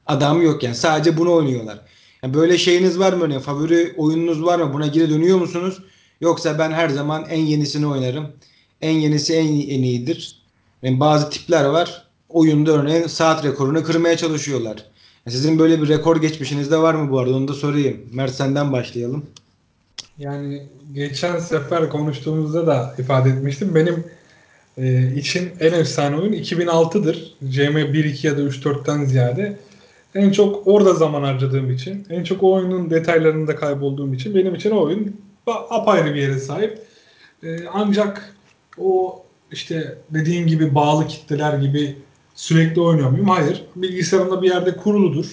adam 0.07 0.43
yok 0.43 0.63
yani 0.63 0.75
sadece 0.75 1.17
bunu 1.17 1.33
oynuyorlar. 1.33 1.81
Yani 2.23 2.35
böyle 2.35 2.59
şeyiniz 2.59 2.99
var 2.99 3.13
mı 3.13 3.25
örneğin 3.25 3.41
favori 3.41 3.95
oyununuz 3.97 4.43
var 4.43 4.59
mı 4.59 4.73
buna 4.75 4.87
geri 4.87 5.11
dönüyor 5.11 5.39
musunuz? 5.39 5.79
Yoksa 6.21 6.59
ben 6.59 6.71
her 6.73 6.89
zaman 6.89 7.27
en 7.31 7.41
yenisini 7.41 7.87
oynarım. 7.87 8.33
En 8.81 8.91
yenisi 8.91 9.35
en, 9.35 9.47
en 9.47 9.83
iyidir. 9.83 10.43
Yani 10.83 11.01
bazı 11.01 11.31
tipler 11.31 11.65
var. 11.65 12.12
Oyunda 12.33 12.73
örneğin 12.73 13.07
saat 13.07 13.45
rekorunu 13.45 13.85
kırmaya 13.85 14.17
çalışıyorlar. 14.17 14.77
Yani 15.27 15.37
sizin 15.37 15.59
böyle 15.59 15.83
bir 15.83 15.89
rekor 15.89 16.21
geçmişiniz 16.21 16.71
de 16.71 16.79
var 16.79 16.95
mı 16.95 17.11
bu 17.11 17.19
arada? 17.19 17.37
Onu 17.37 17.49
da 17.49 17.55
sorayım. 17.55 18.01
Mert 18.13 18.35
senden 18.35 18.73
başlayalım. 18.73 19.27
Yani 20.19 20.63
geçen 20.93 21.39
sefer 21.39 21.91
konuştuğumuzda 21.91 22.67
da 22.67 22.95
ifade 22.99 23.31
etmiştim. 23.31 23.75
Benim 23.75 24.05
e, 24.79 25.15
için 25.17 25.51
en 25.61 25.73
efsane 25.73 26.17
oyun 26.17 26.33
2006'dır. 26.33 27.35
CM 27.51 27.77
1-2 27.77 28.27
ya 28.27 28.37
da 28.37 28.41
3-4'ten 28.41 29.05
ziyade. 29.05 29.59
En 30.15 30.31
çok 30.31 30.67
orada 30.67 30.95
zaman 30.95 31.23
harcadığım 31.23 31.71
için, 31.71 32.07
en 32.11 32.25
çok 32.25 32.43
o 32.43 32.53
oyunun 32.53 32.91
detaylarında 32.91 33.57
kaybolduğum 33.57 34.15
için 34.15 34.35
benim 34.35 34.55
için 34.55 34.71
o 34.71 34.83
oyun 34.83 35.17
apayrı 35.47 36.15
bir 36.15 36.21
yere 36.21 36.39
sahip. 36.39 36.79
E, 37.43 37.57
ancak 37.73 38.35
o 38.79 39.23
işte 39.53 39.99
dediğin 40.11 40.47
gibi 40.47 40.75
bağlı 40.75 41.07
kitleler 41.07 41.59
gibi 41.59 41.97
sürekli 42.43 42.81
oynuyor 42.81 43.11
muyum? 43.11 43.29
Hayır. 43.29 43.65
Bilgisayarımda 43.77 44.43
bir 44.43 44.49
yerde 44.49 44.77
kuruludur. 44.77 45.27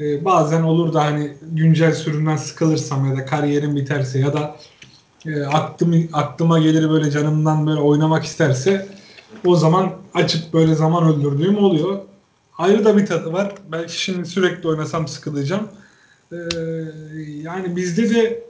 E, 0.00 0.24
bazen 0.24 0.62
olur 0.62 0.94
da 0.94 1.04
hani 1.04 1.32
güncel 1.42 1.94
sürümden 1.94 2.36
sıkılırsam 2.36 3.10
ya 3.10 3.16
da 3.16 3.26
kariyerim 3.26 3.76
biterse 3.76 4.18
ya 4.18 4.32
da 4.32 4.56
e, 5.26 5.42
aklım, 5.42 6.08
aklıma 6.12 6.58
gelir 6.58 6.90
böyle 6.90 7.10
canımdan 7.10 7.66
böyle 7.66 7.80
oynamak 7.80 8.24
isterse 8.24 8.88
o 9.44 9.56
zaman 9.56 9.92
açıp 10.14 10.52
böyle 10.52 10.74
zaman 10.74 11.14
öldürdüğüm 11.14 11.58
oluyor. 11.58 11.98
Ayrı 12.58 12.84
da 12.84 12.96
bir 12.96 13.06
tadı 13.06 13.32
var. 13.32 13.54
Belki 13.72 14.02
şimdi 14.02 14.28
sürekli 14.28 14.68
oynasam 14.68 15.08
sıkılacağım. 15.08 15.68
E, 16.32 16.36
yani 17.42 17.76
bizde 17.76 18.14
de 18.14 18.42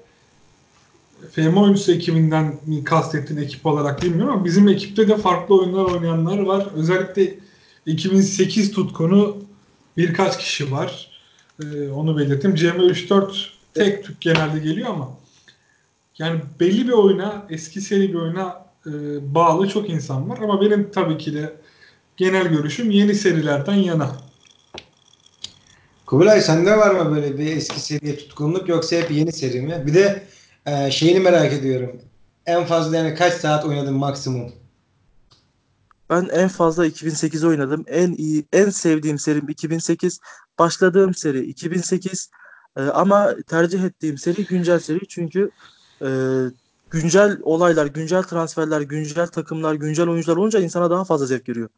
FM 1.33 1.57
oyuncusu 1.57 1.93
ekibinden 1.93 2.55
mi 2.67 2.85
kastettiğin 2.85 3.41
ekip 3.41 3.67
olarak 3.67 4.03
bilmiyorum 4.03 4.35
ama 4.35 4.45
bizim 4.45 4.69
ekipte 4.69 5.09
de 5.09 5.17
farklı 5.17 5.61
oyunlar 5.61 5.85
oynayanlar 5.85 6.39
var. 6.39 6.67
Özellikle 6.77 7.46
2008 7.87 8.73
tutkunu 8.73 9.37
birkaç 9.97 10.39
kişi 10.39 10.73
var. 10.73 11.11
Ee, 11.63 11.89
onu 11.89 12.19
belirttim. 12.19 12.55
CM34 12.55 13.49
tek 13.75 14.05
tük 14.05 14.21
genelde 14.21 14.59
geliyor 14.59 14.89
ama 14.89 15.11
yani 16.19 16.41
belli 16.61 16.87
bir 16.87 16.93
oyuna, 16.93 17.47
eski 17.51 17.81
seri 17.81 18.09
bir 18.09 18.15
oyuna 18.15 18.67
e, 18.87 18.91
bağlı 19.35 19.69
çok 19.69 19.91
insan 19.91 20.31
var. 20.31 20.39
Ama 20.43 20.61
benim 20.61 20.91
tabii 20.91 21.19
ki 21.19 21.35
de 21.35 21.57
genel 22.17 22.49
görüşüm 22.49 22.91
yeni 22.91 23.15
serilerden 23.15 23.75
yana. 23.75 24.17
Kubilay 26.07 26.41
sende 26.41 26.77
var 26.77 26.91
mı 26.91 27.17
böyle 27.17 27.39
bir 27.39 27.57
eski 27.57 27.81
seri 27.81 28.19
tutkunluk 28.19 28.69
yoksa 28.69 28.97
hep 28.97 29.11
yeni 29.11 29.33
seri 29.33 29.61
mi? 29.61 29.83
Bir 29.87 29.95
de 29.95 30.23
e, 30.67 30.91
şeyini 30.91 31.21
merak 31.21 31.53
ediyorum. 31.53 32.01
En 32.47 32.65
fazla 32.65 32.97
yani 32.97 33.15
kaç 33.15 33.33
saat 33.33 33.65
oynadın 33.65 33.95
maksimum? 33.95 34.53
Ben 36.11 36.29
en 36.33 36.49
fazla 36.49 36.87
2008 36.87 37.45
oynadım. 37.45 37.85
En 37.87 38.13
iyi, 38.13 38.45
en 38.53 38.71
sevdiğim 38.71 39.19
serim 39.19 39.49
2008. 39.49 40.21
Başladığım 40.59 41.15
seri 41.15 41.41
2008. 41.41 42.31
Ee, 42.77 42.83
ama 42.83 43.35
tercih 43.47 43.85
ettiğim 43.85 44.19
seri 44.19 44.45
güncel 44.45 44.79
seri. 44.79 45.09
Çünkü 45.09 45.51
e, 46.03 46.09
güncel 46.91 47.39
olaylar, 47.43 47.87
güncel 47.87 48.23
transferler, 48.23 48.81
güncel 48.81 49.27
takımlar, 49.27 49.75
güncel 49.75 50.09
oyuncular 50.09 50.37
olunca 50.37 50.61
insana 50.61 50.91
daha 50.91 51.05
fazla 51.05 51.27
zevk 51.27 51.49
veriyor. 51.49 51.69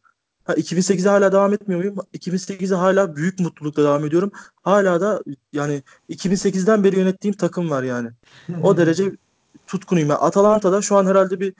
Ha, 0.45 0.53
2008'e 0.53 1.09
hala 1.09 1.31
devam 1.31 1.53
etmiyor 1.53 1.79
muyum? 1.81 1.95
2008'e 2.13 2.75
hala 2.75 3.15
büyük 3.15 3.39
mutlulukla 3.39 3.83
devam 3.83 4.05
ediyorum. 4.05 4.31
Hala 4.61 5.01
da 5.01 5.23
yani 5.53 5.83
2008'den 6.09 6.83
beri 6.83 6.99
yönettiğim 6.99 7.37
takım 7.37 7.69
var 7.69 7.83
yani. 7.83 8.09
O 8.63 8.77
derece 8.77 9.11
tutkunuyum. 9.67 10.09
Yani 10.09 10.19
Atalanta'da 10.19 10.81
şu 10.81 10.95
an 10.95 11.05
herhalde 11.05 11.39
bir 11.39 11.53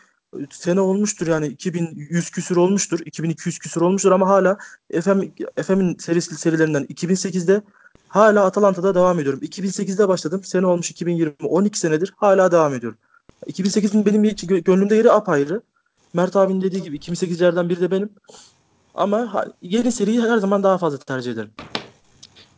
sene 0.52 0.82
olmuştur 0.82 1.28
yani 1.28 1.48
2100 1.48 2.30
küsür 2.30 2.56
olmuştur. 2.56 3.00
2200 3.06 3.60
küsür 3.60 3.82
olmuştur 3.82 4.12
ama 4.12 4.28
hala 4.30 4.58
FM 5.02 5.22
FM'in 5.64 5.98
serisi 5.98 6.36
serilerinden 6.36 6.84
2008'de 6.84 7.62
hala 8.08 8.46
Atalanta'da 8.46 8.96
devam 8.96 9.20
ediyorum. 9.20 9.40
2008'de 9.44 10.08
başladım. 10.08 10.44
Sene 10.44 10.66
olmuş 10.66 10.92
2020. 10.92 11.34
12 11.44 11.80
senedir 11.80 12.14
hala 12.18 12.52
devam 12.52 12.74
ediyorum. 12.74 12.98
2008'in 13.48 14.06
benim 14.06 14.26
gö- 14.26 14.64
gönlümde 14.64 14.96
yeri 14.96 15.12
apayrı. 15.12 15.62
Mert 16.14 16.36
abinin 16.36 16.62
dediği 16.62 16.84
gibi 16.84 16.98
2008'lerden 16.98 17.70
biri 17.70 17.82
de 17.82 17.92
benim. 17.92 18.10
Ama 18.94 19.46
yeni 19.62 19.92
seriyi 19.92 20.22
her 20.22 20.38
zaman 20.38 20.64
daha 20.64 20.78
fazla 20.78 20.98
tercih 20.98 21.32
ederim. 21.32 21.52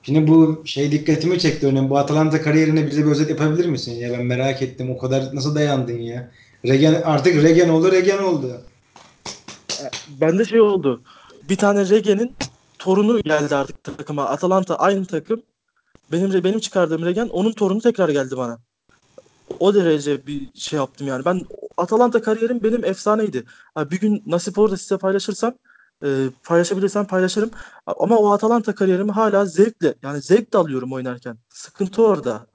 Şimdi 0.04 0.28
bu 0.28 0.62
şey 0.66 0.92
dikkatimi 0.92 1.40
çekti 1.40 1.68
örneğin. 1.68 1.90
Bu 1.90 1.98
Atalanta 1.98 2.42
kariyerine 2.42 2.88
bize 2.88 3.06
bir 3.06 3.12
özet 3.12 3.30
yapabilir 3.30 3.66
misin? 3.66 3.92
Ya 3.92 4.12
ben 4.12 4.26
merak 4.26 4.62
ettim. 4.62 4.92
O 4.92 4.98
kadar 4.98 5.36
nasıl 5.36 5.56
dayandın 5.56 5.98
ya? 5.98 6.32
Regen 6.66 7.02
artık 7.06 7.44
Regen 7.44 7.70
oldu, 7.70 7.92
Regen 7.92 8.24
oldu. 8.24 8.62
Bende 10.08 10.46
şey 10.46 10.62
oldu. 10.62 11.02
Bir 11.50 11.56
tane 11.56 11.90
Regen'in 11.90 12.36
torunu 12.80 13.22
geldi 13.22 13.56
artık 13.56 13.84
takıma. 13.84 14.26
Atalanta 14.26 14.76
aynı 14.76 15.06
takım. 15.06 15.42
Benim 16.12 16.44
benim 16.44 16.60
çıkardığım 16.60 17.06
Regen 17.06 17.28
onun 17.28 17.52
torunu 17.52 17.82
tekrar 17.82 18.10
geldi 18.10 18.38
bana. 18.38 18.60
O 19.60 19.74
derece 19.74 20.28
bir 20.28 20.50
şey 20.56 20.78
yaptım 20.78 21.08
yani. 21.08 21.26
Ben 21.26 21.42
Atalanta 21.78 22.22
kariyerim 22.22 22.64
benim 22.64 22.86
efsaneydi. 22.86 23.44
Bir 23.78 24.00
gün 24.00 24.24
nasip 24.26 24.58
olur 24.60 24.72
da 24.72 24.78
size 24.78 24.98
paylaşırsam 24.98 25.54
e, 26.04 26.08
paylaşabilirsem 26.44 27.06
paylaşırım. 27.06 27.52
Ama 27.86 28.18
o 28.18 28.32
Atalanta 28.32 28.76
kariyerimi 28.76 29.12
hala 29.12 29.46
zevkle 29.46 29.96
yani 30.04 30.22
zevk 30.22 30.54
de 30.54 30.58
alıyorum 30.58 30.94
oynarken. 30.94 31.38
Sıkıntı 31.50 32.04
orada. 32.04 32.46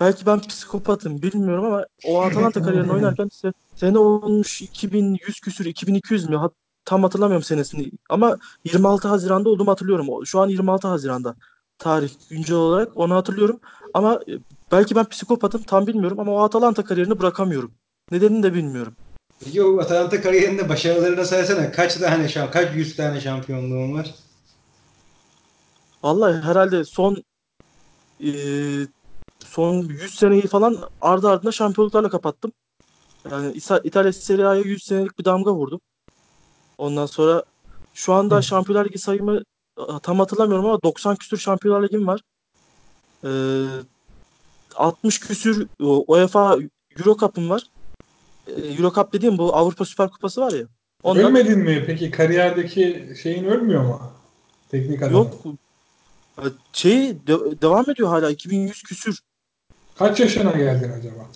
Belki 0.00 0.26
ben 0.26 0.40
psikopatım 0.40 1.22
bilmiyorum 1.22 1.64
ama 1.64 1.86
o 2.04 2.22
Atalanta 2.22 2.62
kariyerini 2.62 2.92
oynarken 2.92 3.26
se- 3.26 3.52
sene 3.76 3.98
olmuş 3.98 4.62
2100 4.62 5.40
küsür 5.40 5.64
2200 5.64 6.28
mü? 6.28 6.36
Hat- 6.36 6.54
tam 6.84 7.02
hatırlamıyorum 7.02 7.44
senesini. 7.44 7.90
Ama 8.08 8.38
26 8.64 9.08
Haziran'da 9.08 9.48
olduğumu 9.48 9.70
hatırlıyorum. 9.70 10.26
Şu 10.26 10.40
an 10.40 10.48
26 10.48 10.88
Haziran'da. 10.88 11.34
Tarih 11.78 12.10
güncel 12.30 12.56
olarak 12.56 12.96
onu 12.96 13.14
hatırlıyorum. 13.14 13.60
Ama 13.94 14.14
e, 14.28 14.32
belki 14.72 14.96
ben 14.96 15.04
psikopatım 15.04 15.62
tam 15.62 15.86
bilmiyorum 15.86 16.20
ama 16.20 16.32
o 16.32 16.38
Atalanta 16.42 16.84
kariyerini 16.84 17.18
bırakamıyorum. 17.18 17.72
Nedenini 18.10 18.42
de 18.42 18.54
bilmiyorum. 18.54 18.96
Peki 19.44 19.62
o 19.62 19.78
Atalanta 19.80 20.20
kariyerinde 20.22 20.68
başarılarını 20.68 21.24
saysana. 21.24 21.72
Kaç 21.72 21.94
tane 21.94 22.28
şamp 22.28 22.52
kaç 22.52 22.74
yüz 22.74 22.96
tane 22.96 23.20
şampiyonluğun 23.20 23.94
var? 23.94 24.14
Vallahi 26.02 26.42
herhalde 26.42 26.84
son 26.84 27.16
e, 28.20 28.30
son 29.54 29.74
100 29.88 30.14
seneyi 30.14 30.42
falan 30.42 30.78
ardı 31.00 31.28
ardına 31.28 31.52
şampiyonluklarla 31.52 32.10
kapattım. 32.10 32.52
Yani 33.30 33.52
İtalya 33.84 34.12
Serie 34.12 34.44
A'ya 34.44 34.60
100 34.60 34.82
senelik 34.84 35.18
bir 35.18 35.24
damga 35.24 35.54
vurdum. 35.54 35.80
Ondan 36.78 37.06
sonra 37.06 37.44
şu 37.94 38.12
anda. 38.12 38.42
Şampiyonlar 38.42 38.84
Ligi 38.84 38.98
sayımı 38.98 39.42
tam 40.02 40.18
hatırlamıyorum 40.18 40.66
ama 40.66 40.82
90 40.82 41.16
küsür 41.16 41.36
Şampiyonlar 41.36 41.82
Ligi'm 41.82 42.06
var. 42.06 42.20
Ee, 43.24 43.64
60 44.76 45.20
küsür 45.20 45.66
UEFA 45.80 46.58
Euro 46.98 47.16
Cup'ım 47.16 47.50
var. 47.50 47.62
Ee, 48.46 48.52
Euro 48.52 48.92
Cup 48.92 49.12
dediğim 49.12 49.38
bu 49.38 49.56
Avrupa 49.56 49.84
Süper 49.84 50.10
Kupası 50.10 50.40
var 50.40 50.52
ya. 50.52 50.64
Ondan 51.02 51.24
Ölmedin 51.24 51.58
mi 51.58 51.84
peki? 51.86 52.10
Kariyerdeki 52.10 53.14
şeyin 53.22 53.44
ölmüyor 53.44 53.82
mu? 53.82 54.00
Teknik 54.70 55.02
adam. 55.02 55.12
yok. 55.12 55.34
Şey 56.72 57.26
de- 57.26 57.60
devam 57.62 57.90
ediyor 57.90 58.08
hala 58.08 58.30
2100 58.30 58.82
küsür. 58.82 59.20
Kaç 59.98 60.20
yaşına 60.20 60.50
geldin 60.50 60.92
acaba? 60.98 61.26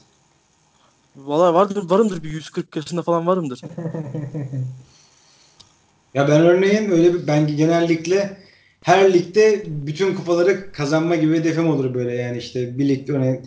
Vallahi 1.17 1.55
vardır 1.55 1.91
varımdır 1.91 2.23
bir 2.23 2.31
140 2.31 2.77
yaşında 2.77 3.03
falan 3.03 3.27
varımdır. 3.27 3.61
Ya 6.15 6.29
ben 6.29 6.41
örneğin 6.41 6.91
öyle 6.91 7.15
bir 7.15 7.27
ben 7.27 7.47
genellikle 7.47 8.37
her 8.83 9.13
ligde 9.13 9.63
bütün 9.67 10.15
kupaları 10.15 10.73
kazanma 10.73 11.17
gibi 11.17 11.37
hedefim 11.37 11.69
olur 11.69 11.95
böyle 11.95 12.15
yani 12.15 12.39
işte 12.39 12.79
bir 12.79 12.89
ligde 12.89 13.13
örneğin 13.13 13.47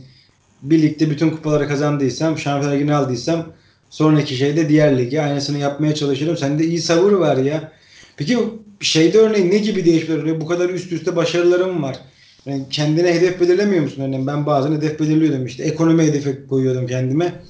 bir 0.61 0.81
ligde 0.81 1.09
bütün 1.09 1.29
kupaları 1.29 1.67
kazandıysam, 1.67 2.37
Şampiyonlar 2.37 2.75
Ligi'ni 2.75 2.93
aldıysam 2.93 3.53
sonraki 3.89 4.35
şeyde 4.35 4.69
diğer 4.69 4.97
ligi 4.97 5.21
aynısını 5.21 5.57
yapmaya 5.57 5.95
çalışırım. 5.95 6.37
Sende 6.37 6.65
iyi 6.65 6.81
sabır 6.81 7.11
var 7.11 7.37
ya. 7.37 7.71
Peki 8.17 8.37
şeyde 8.79 9.17
örneğin 9.17 9.51
ne 9.51 9.57
gibi 9.57 9.85
değişiklikler 9.85 10.21
oluyor? 10.21 10.41
Bu 10.41 10.45
kadar 10.47 10.69
üst 10.69 10.91
üste 10.91 11.15
başarılarım 11.15 11.83
var. 11.83 11.99
Yani 12.45 12.65
kendine 12.69 13.13
hedef 13.13 13.41
belirlemiyor 13.41 13.83
musun 13.83 14.01
örneğin? 14.01 14.27
Ben 14.27 14.45
bazen 14.45 14.71
hedef 14.71 14.99
belirliyordum 14.99 15.45
işte. 15.45 15.63
Ekonomi 15.63 16.03
hedefi 16.03 16.47
koyuyordum 16.47 16.87
kendime. 16.87 17.43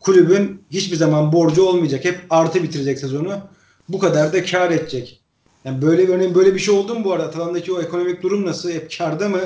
Kulübün 0.00 0.62
hiçbir 0.70 0.96
zaman 0.96 1.32
borcu 1.32 1.62
olmayacak. 1.62 2.04
Hep 2.04 2.20
artı 2.30 2.62
bitirecek 2.62 2.98
sezonu. 2.98 3.40
Bu 3.88 3.98
kadar 3.98 4.32
da 4.32 4.44
kar 4.44 4.70
edecek. 4.70 5.20
Yani 5.64 5.82
böyle 5.82 6.08
bir 6.08 6.14
örneğin 6.14 6.34
böyle 6.34 6.54
bir 6.54 6.58
şey 6.58 6.74
oldu 6.74 6.94
mu 6.94 7.04
bu 7.04 7.12
arada? 7.12 7.26
Atalanta'daki 7.26 7.72
o 7.72 7.80
ekonomik 7.82 8.22
durum 8.22 8.46
nasıl? 8.46 8.70
Hep 8.70 8.98
karda 8.98 9.28
mı? 9.28 9.40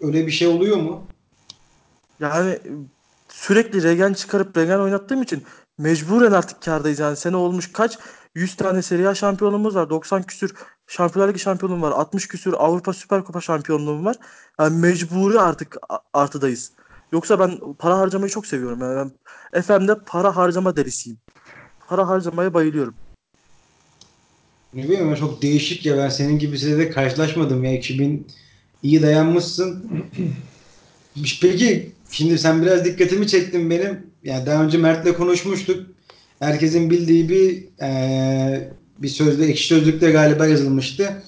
Öyle 0.00 0.26
bir 0.26 0.32
şey 0.32 0.48
oluyor 0.48 0.76
mu? 0.76 1.06
Yani 2.20 2.58
sürekli 3.28 3.82
regen 3.82 4.12
çıkarıp 4.12 4.56
regen 4.56 4.78
oynattığım 4.78 5.22
için 5.22 5.42
mecburen 5.78 6.32
artık 6.32 6.62
kârdayız. 6.62 6.98
Yani 6.98 7.16
sene 7.16 7.36
olmuş 7.36 7.72
kaç? 7.72 7.98
100 8.34 8.56
tane 8.56 8.82
Serie 8.82 9.06
A 9.06 9.14
şampiyonluğumuz 9.14 9.74
var. 9.74 9.90
90 9.90 10.22
küsür 10.22 10.54
Şampiyonlar 10.86 11.28
Ligi 11.28 11.38
şampiyonluğum 11.40 11.82
var. 11.82 11.90
60 11.92 12.28
küsür 12.28 12.52
Avrupa 12.58 12.92
Süper 12.92 13.24
Kupa 13.24 13.40
şampiyonluğum 13.40 14.04
var. 14.04 14.16
Yani 14.60 14.78
mecburi 14.78 15.40
artık 15.40 15.76
artıdayız. 16.12 16.72
Yoksa 17.12 17.38
ben 17.40 17.58
para 17.78 17.98
harcamayı 17.98 18.30
çok 18.30 18.46
seviyorum. 18.46 18.80
Yani 18.80 19.10
ben 19.54 19.62
FM'de 19.62 19.94
para 20.06 20.36
harcama 20.36 20.76
delisiyim. 20.76 21.18
Para 21.88 22.08
harcamaya 22.08 22.54
bayılıyorum. 22.54 22.94
Ne 24.74 24.82
bileyim 24.84 25.06
ama 25.06 25.16
çok 25.16 25.42
değişik 25.42 25.86
ya 25.86 25.96
ben 25.96 26.08
senin 26.08 26.38
gibisiyle 26.38 26.78
de 26.78 26.90
karşılaşmadım 26.90 27.64
ya 27.64 27.72
2000 27.78 28.26
iyi 28.82 29.02
dayanmışsın. 29.02 29.90
Peki 31.42 31.92
şimdi 32.10 32.38
sen 32.38 32.62
biraz 32.62 32.84
dikkatimi 32.84 33.26
çektin 33.28 33.70
benim. 33.70 34.06
Yani 34.22 34.46
daha 34.46 34.64
önce 34.64 34.78
Mert'le 34.78 35.16
konuşmuştuk. 35.16 35.86
Herkesin 36.38 36.90
bildiği 36.90 37.28
bir 37.28 37.64
eee, 37.80 38.72
bir 38.98 39.08
sözde 39.08 39.46
ekşi 39.46 39.66
sözlükte 39.66 40.10
galiba 40.10 40.46
yazılmıştı. 40.46 41.22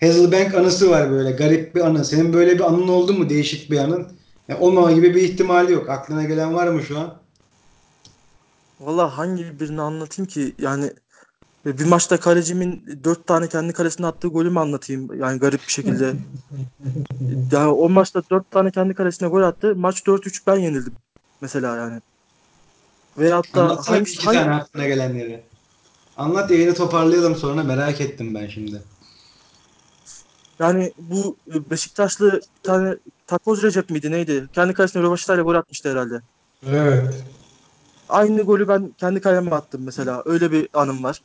Hazelbank 0.00 0.54
anısı 0.54 0.90
var 0.90 1.10
böyle 1.10 1.30
garip 1.30 1.74
bir 1.74 1.80
anı. 1.80 2.04
Senin 2.04 2.32
böyle 2.32 2.54
bir 2.54 2.60
anın 2.60 2.88
oldu 2.88 3.12
mu 3.14 3.28
değişik 3.28 3.70
bir 3.70 3.78
anın? 3.78 4.08
Yani 4.48 4.60
olmama 4.60 4.92
gibi 4.92 5.14
bir 5.14 5.22
ihtimali 5.22 5.72
yok. 5.72 5.88
Aklına 5.90 6.24
gelen 6.24 6.54
var 6.54 6.66
mı 6.68 6.82
şu 6.82 6.98
an? 6.98 7.14
Vallahi 8.80 9.10
hangi 9.12 9.60
birini 9.60 9.80
anlatayım 9.80 10.28
ki? 10.28 10.54
Yani 10.58 10.90
e, 11.66 11.78
bir 11.78 11.84
maçta 11.84 12.20
kalecimin 12.20 13.00
dört 13.04 13.26
tane 13.26 13.48
kendi 13.48 13.72
kalesine 13.72 14.06
attığı 14.06 14.28
golü 14.28 14.50
mü 14.50 14.58
anlatayım? 14.58 15.20
Yani 15.20 15.38
garip 15.38 15.60
bir 15.66 15.72
şekilde. 15.72 16.12
Yani 17.52 17.68
o 17.68 17.88
maçta 17.88 18.22
dört 18.30 18.50
tane 18.50 18.70
kendi 18.70 18.94
kalesine 18.94 19.28
gol 19.28 19.42
attı. 19.42 19.76
Maç 19.76 20.02
4-3 20.06 20.42
ben 20.46 20.56
yenildim. 20.56 20.92
Mesela 21.40 21.76
yani. 21.76 22.00
Veyahut 23.18 23.54
da 23.54 23.62
Anlatsana 23.62 23.96
hangi, 23.96 24.10
iki 24.10 24.24
hangi- 24.26 24.38
tane 24.38 24.50
aklına 24.54 24.86
gelenleri. 24.86 25.42
Anlat 26.16 26.50
yayını 26.50 26.74
toparlayalım 26.74 27.36
sonra 27.36 27.62
merak 27.62 28.00
ettim 28.00 28.34
ben 28.34 28.46
şimdi. 28.48 28.82
yani 30.58 30.92
bu 30.98 31.36
e, 31.54 31.70
Beşiktaşlı 31.70 32.32
bir 32.32 32.42
tane 32.62 32.96
Takoz 33.26 33.62
Recep 33.62 33.90
miydi 33.90 34.10
neydi? 34.10 34.48
Kendi 34.52 34.74
kalesine 34.74 35.02
rövaşatayla 35.02 35.42
gol 35.42 35.54
atmıştı 35.54 35.90
herhalde. 35.90 36.20
Evet. 36.66 37.24
Aynı 38.08 38.42
golü 38.42 38.68
ben 38.68 38.94
kendi 38.98 39.20
kaleme 39.20 39.50
attım 39.50 39.82
mesela. 39.84 40.22
Öyle 40.24 40.52
bir 40.52 40.68
anım 40.74 41.04
var. 41.04 41.20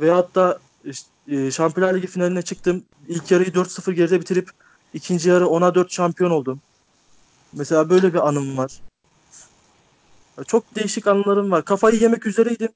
Veyahut 0.00 0.34
da 0.34 0.58
işte, 0.84 1.08
e, 1.28 1.50
Şampiyonlar 1.50 1.94
Ligi 1.94 2.06
finaline 2.06 2.42
çıktım. 2.42 2.84
İlk 3.08 3.30
yarıyı 3.30 3.50
4-0 3.54 3.92
geride 3.92 4.20
bitirip 4.20 4.50
ikinci 4.94 5.28
yarı 5.28 5.44
10'a 5.44 5.74
4 5.74 5.92
şampiyon 5.92 6.30
oldum. 6.30 6.60
Mesela 7.52 7.90
böyle 7.90 8.14
bir 8.14 8.28
anım 8.28 8.56
var. 8.56 8.80
Çok 10.46 10.74
değişik 10.76 11.06
anılarım 11.06 11.50
var. 11.50 11.64
Kafayı 11.64 12.00
yemek 12.00 12.26
üzereydim. 12.26 12.68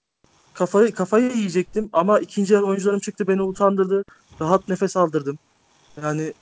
Kafayı 0.55 0.95
kafayı 0.95 1.33
yiyecektim 1.33 1.89
ama 1.93 2.19
ikinci 2.19 2.55
yarı 2.55 2.65
oyuncularım 2.65 3.01
çıktı 3.01 3.29
beni 3.29 3.43
utandırdı. 3.43 4.05
Rahat 4.41 4.69
nefes 4.69 4.97
aldırdım. 4.97 5.39
Yani 6.03 6.33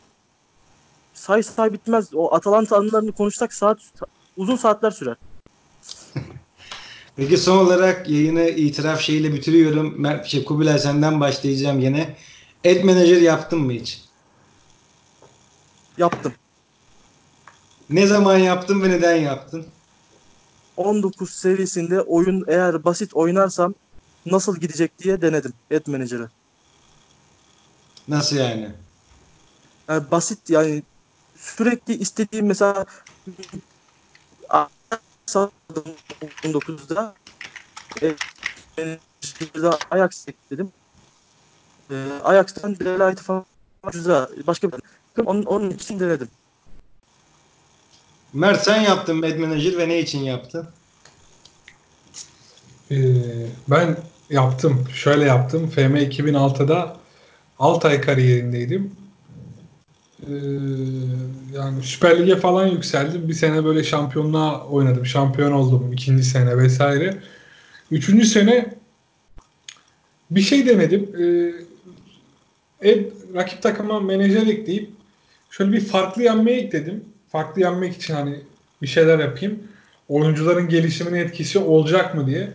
say 1.15 1.43
say 1.43 1.73
bitmez. 1.73 2.15
O 2.15 2.35
Atalanta 2.35 2.77
anılarını 2.77 3.13
konuşsak 3.13 3.55
saat 3.55 3.79
uzun 4.37 4.57
saatler 4.57 4.91
sürer. 4.91 5.17
Peki 7.17 7.37
son 7.37 7.59
olarak 7.59 8.09
yayını 8.09 8.49
itiraf 8.49 9.01
şeyiyle 9.01 9.33
bitiriyorum. 9.33 10.01
Mer 10.01 10.25
şey, 10.25 10.45
Kubilay 10.45 10.79
senden 10.79 11.21
başlayacağım 11.21 11.81
yine. 11.81 12.17
Ad 12.67 12.85
Manager 12.85 13.21
yaptın 13.21 13.59
mı 13.59 13.73
hiç? 13.73 14.05
Yaptım. 15.99 16.33
Ne 17.91 18.07
zaman 18.07 18.39
yaptın 18.39 18.83
ve 18.83 18.91
neden 18.91 19.17
yaptın? 19.17 19.67
19 20.77 21.31
seviyesinde 21.31 22.01
oyun 22.01 22.45
eğer 22.49 22.85
basit 22.85 23.15
oynarsam 23.15 23.75
nasıl 24.27 24.57
gidecek 24.57 24.99
diye 24.99 25.23
denedim 25.23 25.53
Ad 25.75 25.87
Manager'ı. 25.87 26.31
Nasıl 28.09 28.37
yani? 28.37 28.71
Yani 29.89 30.11
basit 30.11 30.51
yani 30.51 30.83
sürekli 31.37 31.95
istediğim 31.95 32.47
mesela 32.47 32.87
19'da 36.45 37.15
e, 38.03 38.17
Ajax 39.91 40.29
ekledim. 40.29 40.73
E, 41.91 41.95
Ajax'tan 42.25 42.81
Delight 42.81 43.21
falan 43.21 43.45
güzel. 43.93 44.27
Başka 44.47 44.73
bir 44.73 44.81
onun, 45.27 45.43
onun 45.43 45.71
için 45.71 46.01
denedim. 46.01 46.29
Mert 48.33 48.63
sen 48.63 48.81
yaptın 48.81 49.17
Mad 49.17 49.39
Manager 49.39 49.79
ve 49.79 49.89
ne 49.89 49.99
için 50.01 50.19
yaptın? 50.19 50.69
Ee, 52.93 52.97
ben 53.69 53.97
yaptım. 54.31 54.85
Şöyle 54.95 55.25
yaptım. 55.25 55.71
FM 55.71 55.97
2006'da 55.97 56.97
Altay 57.59 58.01
kariyerindeydim. 58.01 58.93
Ee, 60.23 60.33
yani 61.55 61.83
Süper 61.83 62.19
Lig'e 62.19 62.37
falan 62.37 62.67
yükseldim. 62.67 63.29
Bir 63.29 63.35
sene 63.35 63.65
böyle 63.65 63.85
şampiyonluğa 63.85 64.67
oynadım. 64.67 65.07
Şampiyon 65.07 65.53
oldum 65.53 65.93
ikinci 65.93 66.25
sene 66.25 66.59
vesaire. 66.59 67.17
Üçüncü 67.91 68.27
sene 68.27 68.75
bir 70.31 70.41
şey 70.41 70.67
denedim. 70.67 71.11
Ee, 71.21 71.53
ev, 72.89 73.05
rakip 73.35 73.63
takıma 73.63 74.01
menajer 74.01 74.47
ekleyip 74.47 74.91
şöyle 75.51 75.73
bir 75.73 75.81
farklı 75.81 76.23
yenmeye 76.23 76.61
ekledim. 76.61 77.05
Farklı 77.29 77.61
yenmek 77.61 77.97
için 77.97 78.15
hani 78.15 78.41
bir 78.83 78.87
şeyler 78.87 79.19
yapayım. 79.19 79.59
Oyuncuların 80.09 80.69
gelişimine 80.69 81.21
etkisi 81.21 81.59
olacak 81.59 82.15
mı 82.15 82.27
diye. 82.27 82.53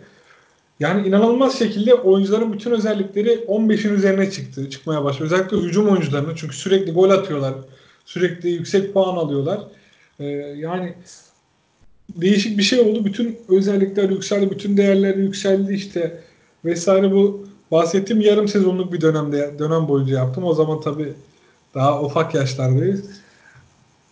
Yani 0.80 1.08
inanılmaz 1.08 1.58
şekilde 1.58 1.94
oyuncuların 1.94 2.52
bütün 2.52 2.70
özellikleri 2.70 3.28
15'in 3.28 3.94
üzerine 3.94 4.30
çıktı. 4.30 4.70
Çıkmaya 4.70 5.04
başladı. 5.04 5.24
Özellikle 5.24 5.56
hücum 5.56 5.88
oyuncularını 5.88 6.36
çünkü 6.36 6.56
sürekli 6.56 6.92
gol 6.92 7.10
atıyorlar. 7.10 7.54
Sürekli 8.04 8.50
yüksek 8.50 8.94
puan 8.94 9.16
alıyorlar. 9.16 9.60
Ee, 10.20 10.24
yani 10.56 10.94
değişik 12.16 12.58
bir 12.58 12.62
şey 12.62 12.80
oldu. 12.80 13.04
Bütün 13.04 13.38
özellikler 13.48 14.10
yükseldi. 14.10 14.50
Bütün 14.50 14.76
değerler 14.76 15.14
yükseldi 15.14 15.74
işte 15.74 16.20
vesaire 16.64 17.12
bu 17.12 17.46
bahsettiğim 17.70 18.22
yarım 18.22 18.48
sezonluk 18.48 18.92
bir 18.92 19.00
dönemde 19.00 19.58
dönem 19.58 19.88
boyunca 19.88 20.16
yaptım. 20.16 20.44
O 20.44 20.54
zaman 20.54 20.80
tabii 20.80 21.12
daha 21.74 22.02
ufak 22.02 22.34
yaşlardayız. 22.34 23.04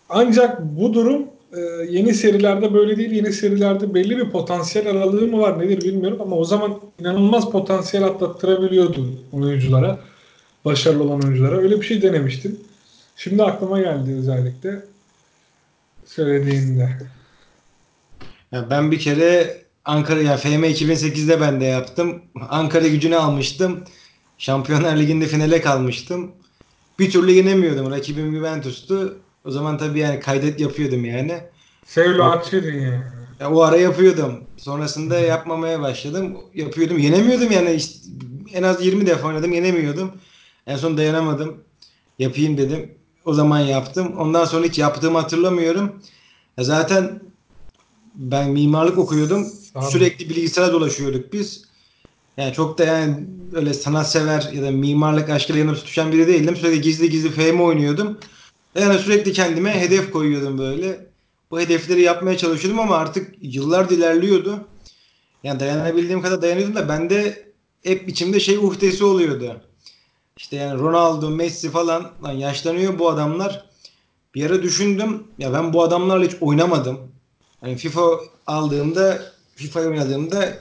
Ancak 0.09 0.61
bu 0.61 0.93
durum 0.93 1.27
e, 1.53 1.59
yeni 1.89 2.13
serilerde 2.13 2.73
böyle 2.73 2.97
değil. 2.97 3.11
Yeni 3.11 3.33
serilerde 3.33 3.93
belli 3.93 4.17
bir 4.17 4.29
potansiyel 4.29 4.89
aralığı 4.89 5.27
mı 5.27 5.39
var 5.39 5.59
nedir 5.59 5.81
bilmiyorum 5.81 6.21
ama 6.21 6.35
o 6.35 6.45
zaman 6.45 6.79
inanılmaz 6.99 7.51
potansiyel 7.51 8.05
atlattırabiliyordu 8.05 9.09
oyunculara. 9.31 9.99
Başarılı 10.65 11.03
olan 11.03 11.21
oyunculara. 11.21 11.57
Öyle 11.57 11.81
bir 11.81 11.85
şey 11.85 12.01
denemiştim. 12.01 12.59
Şimdi 13.15 13.43
aklıma 13.43 13.79
geldi 13.79 14.15
özellikle 14.15 14.81
söylediğinde. 16.05 16.89
Ben 18.51 18.91
bir 18.91 18.99
kere 18.99 19.57
Ankara 19.85 20.21
ya 20.21 20.37
FM 20.37 20.63
2008'de 20.63 21.41
ben 21.41 21.61
de 21.61 21.65
yaptım. 21.65 22.21
Ankara 22.49 22.87
gücünü 22.87 23.15
almıştım. 23.15 23.83
Şampiyonlar 24.37 24.97
Ligi'nde 24.97 25.25
finale 25.25 25.61
kalmıştım. 25.61 26.31
Bir 26.99 27.11
türlü 27.11 27.31
yenemiyordum. 27.31 27.91
Rakibim 27.91 28.35
Juventus'tu. 28.35 29.17
O 29.47 29.51
zaman 29.51 29.77
tabii 29.77 29.99
yani 29.99 30.19
kaydet 30.19 30.59
yapıyordum 30.59 31.05
yani. 31.05 31.41
Sevlo 31.85 32.23
Akçedin 32.23 32.79
ya. 32.79 33.13
Ya 33.39 33.51
o 33.51 33.61
ara 33.61 33.77
yapıyordum. 33.77 34.43
Sonrasında 34.57 35.19
yapmamaya 35.19 35.81
başladım. 35.81 36.37
Yapıyordum. 36.53 36.97
Yenemiyordum 36.97 37.51
yani. 37.51 37.73
İşte 37.73 37.99
en 38.53 38.63
az 38.63 38.85
20 38.85 39.05
defa 39.05 39.27
oynadım. 39.27 39.53
Yenemiyordum. 39.53 40.11
En 40.67 40.77
son 40.77 40.97
dayanamadım. 40.97 41.57
Yapayım 42.19 42.57
dedim. 42.57 42.91
O 43.25 43.33
zaman 43.33 43.59
yaptım. 43.59 44.17
Ondan 44.17 44.45
sonra 44.45 44.65
hiç 44.65 44.77
yaptığımı 44.77 45.19
hatırlamıyorum. 45.19 46.01
Ya 46.57 46.63
zaten 46.63 47.19
ben 48.15 48.49
mimarlık 48.49 48.97
okuyordum. 48.97 49.47
Tamam. 49.73 49.89
Sürekli 49.89 50.29
bilgisayara 50.29 50.73
dolaşıyorduk 50.73 51.33
biz. 51.33 51.63
Yani 52.37 52.53
çok 52.53 52.77
da 52.77 52.83
yani 52.83 53.27
öyle 53.53 53.73
sanatsever 53.73 54.49
ya 54.53 54.63
da 54.63 54.71
mimarlık 54.71 55.29
aşkıyla 55.29 55.59
yanıp 55.59 55.75
tutuşan 55.75 56.11
biri 56.11 56.27
değildim. 56.27 56.55
Sürekli 56.55 56.81
gizli 56.81 57.09
gizli 57.09 57.29
FM 57.29 57.61
oynuyordum. 57.61 58.17
Yani 58.77 58.99
sürekli 58.99 59.33
kendime 59.33 59.79
hedef 59.79 60.11
koyuyordum 60.11 60.57
böyle. 60.57 61.07
Bu 61.51 61.59
hedefleri 61.59 62.01
yapmaya 62.01 62.37
çalışıyordum 62.37 62.79
ama 62.79 62.95
artık 62.95 63.35
yıllar 63.41 63.89
ilerliyordu. 63.89 64.67
Yani 65.43 65.59
dayanabildiğim 65.59 66.21
kadar 66.21 66.41
dayanıyordum 66.41 66.75
da 66.75 66.89
bende 66.89 67.47
hep 67.83 68.09
içimde 68.09 68.39
şey 68.39 68.57
uhdesi 68.57 69.03
oluyordu. 69.03 69.61
İşte 70.37 70.55
yani 70.55 70.79
Ronaldo, 70.79 71.29
Messi 71.29 71.69
falan 71.71 72.11
lan 72.23 72.31
yaşlanıyor 72.31 72.99
bu 72.99 73.09
adamlar. 73.09 73.65
Bir 74.35 74.45
ara 74.45 74.63
düşündüm 74.63 75.23
ya 75.37 75.53
ben 75.53 75.73
bu 75.73 75.83
adamlarla 75.83 76.25
hiç 76.25 76.35
oynamadım. 76.41 76.99
Hani 77.61 77.75
FIFA 77.75 78.01
aldığımda, 78.47 79.21
FIFA 79.55 79.79
oynadığımda 79.79 80.57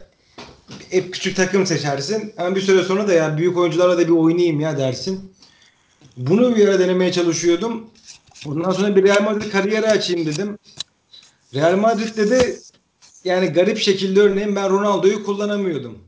hep 0.91 1.13
küçük 1.13 1.37
takım 1.37 1.67
seçersin. 1.67 2.35
Ama 2.39 2.57
bir 2.57 2.61
süre 2.61 2.83
sonra 2.83 3.09
da 3.09 3.13
ya 3.13 3.39
büyük 3.39 3.57
oyuncularla 3.57 3.99
da 3.99 4.05
bir 4.05 4.13
oynayayım 4.13 4.61
ya 4.61 4.79
dersin. 4.79 5.33
Bunu 6.17 6.57
bir 6.57 6.69
ara 6.69 6.79
denemeye 6.79 7.13
çalışıyordum. 7.13 7.91
Ondan 8.47 8.71
sonra 8.71 8.97
bir 8.97 9.03
Real 9.03 9.23
Madrid 9.23 9.51
kariyeri 9.53 9.87
açayım 9.87 10.27
dedim. 10.27 10.59
Real 11.55 11.77
Madrid'de 11.77 12.31
de 12.31 12.57
yani 13.25 13.47
garip 13.47 13.79
şekilde 13.79 14.21
örneğin 14.21 14.57
ben 14.57 14.71
Ronaldo'yu 14.71 15.25
kullanamıyordum. 15.25 15.99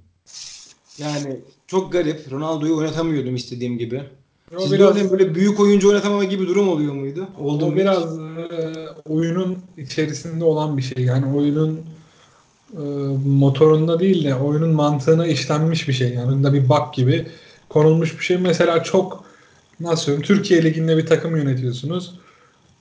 Yani 0.98 1.40
çok 1.66 1.92
garip. 1.92 2.32
Ronaldo'yu 2.32 2.76
oynatamıyordum 2.76 3.36
istediğim 3.36 3.78
gibi. 3.78 4.02
O 4.56 4.60
Sizde 4.60 4.78
biraz, 4.78 4.90
örneğin 4.90 5.10
böyle 5.10 5.34
büyük 5.34 5.60
oyuncu 5.60 5.88
oynatamama 5.88 6.24
gibi 6.24 6.46
durum 6.46 6.68
oluyor 6.68 6.94
muydu? 6.94 7.28
Oldu 7.38 7.66
mu 7.66 7.70
o 7.70 7.74
hiç? 7.74 7.78
biraz 7.78 8.18
e, 8.18 8.74
oyunun 9.08 9.58
içerisinde 9.76 10.44
olan 10.44 10.76
bir 10.76 10.82
şey. 10.82 11.04
Yani 11.04 11.36
oyunun 11.36 11.80
e, 12.72 12.82
motorunda 13.26 14.00
değil 14.00 14.24
de 14.24 14.34
oyunun 14.34 14.70
mantığına 14.70 15.26
işlenmiş 15.26 15.88
bir 15.88 15.92
şey. 15.92 16.14
Yani 16.14 16.32
bunda 16.32 16.52
bir 16.52 16.68
bug 16.68 16.94
gibi 16.94 17.26
konulmuş 17.68 18.18
bir 18.18 18.24
şey. 18.24 18.36
Mesela 18.38 18.82
çok 18.82 19.24
nasıl 19.80 20.04
söyleyeyim 20.04 20.26
Türkiye 20.26 20.64
Ligi'nde 20.64 20.96
bir 20.96 21.06
takım 21.06 21.36
yönetiyorsunuz. 21.36 22.14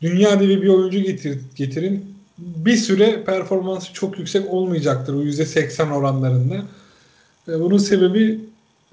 Dünya 0.02 0.40
devi 0.40 0.62
bir 0.62 0.68
oyuncu 0.68 1.00
getir, 1.00 1.40
getirin. 1.56 2.18
Bir 2.38 2.76
süre 2.76 3.24
performansı 3.24 3.94
çok 3.94 4.20
yüksek 4.20 4.54
olmayacaktır 4.54 5.14
o 5.14 5.24
%80 5.24 5.92
oranlarında. 5.94 6.64
Bunun 7.48 7.78
sebebi 7.78 8.40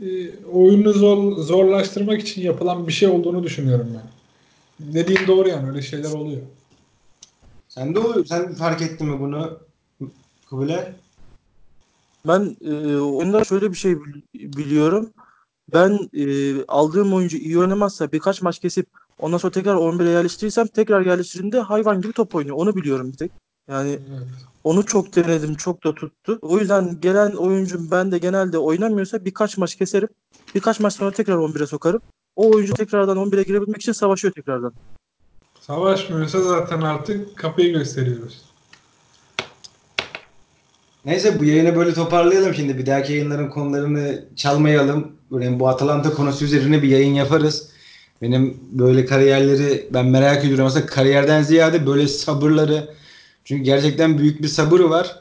e, 0.03 0.07
oyunu 0.53 0.93
zor, 0.93 1.37
zorlaştırmak 1.37 2.21
için 2.21 2.43
yapılan 2.43 2.88
bir 2.88 2.93
şey 2.93 3.09
olduğunu 3.09 3.43
düşünüyorum 3.43 3.88
ben. 3.95 4.14
Dediğin 4.95 5.27
doğru 5.27 5.49
yani 5.49 5.69
öyle 5.69 5.83
şeyler 5.83 6.12
oluyor. 6.12 6.40
Sen 7.69 7.95
de 7.95 7.99
oluyor. 7.99 8.27
Sen 8.27 8.55
fark 8.55 8.83
ettin 8.83 9.09
mi 9.09 9.21
bunu? 9.21 9.59
Kubilay? 10.51 10.93
Ben 12.27 12.57
e, 12.64 12.97
oyunda 12.97 13.45
şöyle 13.45 13.71
bir 13.71 13.77
şey 13.77 13.97
bil- 13.97 14.23
biliyorum. 14.35 15.11
Ben 15.72 16.09
e, 16.12 16.64
aldığım 16.64 17.14
oyuncu 17.14 17.37
iyi 17.37 17.59
oynamazsa 17.59 18.12
birkaç 18.12 18.42
maç 18.42 18.59
kesip 18.59 18.87
ondan 19.18 19.38
sonra 19.38 19.53
tekrar 19.53 19.74
11'e 19.74 20.11
yerleştirirsem 20.11 20.66
tekrar 20.66 21.07
yerleştirdiğimde 21.07 21.61
hayvan 21.61 22.00
gibi 22.00 22.12
top 22.12 22.35
oynuyor. 22.35 22.57
Onu 22.57 22.77
biliyorum 22.77 23.12
bir 23.12 23.16
tek. 23.16 23.33
Yani 23.68 23.90
Evet. 23.90 24.29
onu 24.64 24.87
çok 24.87 25.16
denedim, 25.16 25.55
çok 25.55 25.85
da 25.85 25.94
tuttu. 25.94 26.38
O 26.42 26.59
yüzden 26.59 27.00
gelen 27.00 27.33
oyuncum 27.33 27.90
ben 27.90 28.12
de 28.12 28.18
genelde 28.18 28.59
oynamıyorsa 28.59 29.24
birkaç 29.24 29.59
maç 29.59 29.74
keserim. 29.74 30.09
Birkaç 30.55 30.81
maç 30.81 30.94
sonra 30.94 31.11
tekrar 31.11 31.37
11'e 31.37 31.66
sokarım. 31.66 32.00
O 32.37 32.55
oyuncu 32.55 32.74
tekrardan 32.74 33.16
11'e 33.16 33.42
girebilmek 33.42 33.81
için 33.81 33.92
savaşıyor 33.92 34.35
tekrardan. 34.35 34.72
Savaşmıyorsa 35.61 36.42
zaten 36.42 36.81
artık 36.81 37.37
kapıyı 37.37 37.72
gösteriyoruz. 37.72 38.54
Neyse 41.05 41.40
bu 41.40 41.44
yayını 41.44 41.77
böyle 41.77 41.94
toparlayalım 41.94 42.55
şimdi. 42.55 42.79
Bir 42.79 42.87
dahaki 42.87 43.13
yayınların 43.13 43.48
konularını 43.48 44.25
çalmayalım. 44.37 45.13
Böyle 45.31 45.61
bu 45.61 45.69
Atalanta 45.69 46.15
konusu 46.15 46.44
üzerine 46.44 46.83
bir 46.83 46.88
yayın 46.88 47.15
yaparız. 47.15 47.69
Benim 48.23 48.61
böyle 48.73 49.05
kariyerleri 49.05 49.88
ben 49.90 50.07
merak 50.07 50.44
ediyorum. 50.44 50.67
Aslında 50.67 50.87
kariyerden 50.87 51.42
ziyade 51.42 51.87
böyle 51.87 52.09
sabırları. 52.09 52.94
Çünkü 53.44 53.63
gerçekten 53.63 54.19
büyük 54.19 54.42
bir 54.42 54.48
sabır 54.48 54.81
var. 54.81 55.21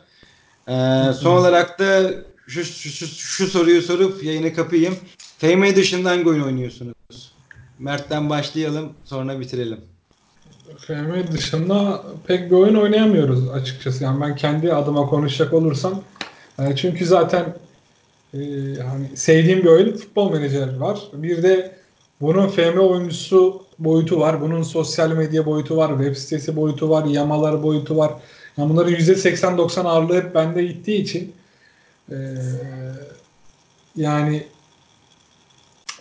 Ee, 0.67 1.13
son 1.13 1.38
olarak 1.38 1.79
da 1.79 2.11
şu, 2.47 2.63
şu, 2.63 3.07
şu, 3.07 3.47
soruyu 3.47 3.81
sorup 3.81 4.23
yayını 4.23 4.53
kapayım. 4.53 4.95
FM 5.38 5.75
dışında 5.75 6.09
hangi 6.09 6.29
oyun 6.29 6.43
oynuyorsunuz? 6.43 7.34
Mert'ten 7.79 8.29
başlayalım 8.29 8.93
sonra 9.03 9.39
bitirelim. 9.39 9.92
FM 10.78 11.32
dışında 11.32 12.03
pek 12.28 12.51
bir 12.51 12.55
oyun 12.55 12.76
oynayamıyoruz 12.76 13.49
açıkçası. 13.49 14.03
Yani 14.03 14.22
ben 14.22 14.36
kendi 14.36 14.74
adıma 14.74 15.05
konuşacak 15.09 15.53
olursam 15.53 16.01
e, 16.59 16.76
çünkü 16.76 17.05
zaten 17.05 17.55
e, 18.34 18.39
hani 18.88 19.18
sevdiğim 19.18 19.59
bir 19.59 19.70
oyun 19.70 19.97
futbol 19.97 20.32
menajer 20.32 20.78
var. 20.78 20.99
Bir 21.14 21.43
de 21.43 21.76
bunun 22.22 22.47
FM 22.47 22.78
oyuncusu 22.78 23.64
boyutu 23.80 24.20
var. 24.20 24.41
Bunun 24.41 24.64
sosyal 24.64 25.11
medya 25.11 25.45
boyutu 25.45 25.78
var. 25.78 25.89
Web 25.89 26.16
sitesi 26.16 26.55
boyutu 26.55 26.89
var. 26.89 27.05
Yamalar 27.05 27.64
boyutu 27.64 27.97
var. 27.97 28.14
Yani 28.57 28.70
bunların 28.70 28.93
%80-90 28.93 29.88
ağırlığı 29.88 30.16
hep 30.16 30.36
bende 30.36 30.64
gittiği 30.64 31.01
için 31.01 31.34
eee, 32.11 32.18
yani 33.95 34.43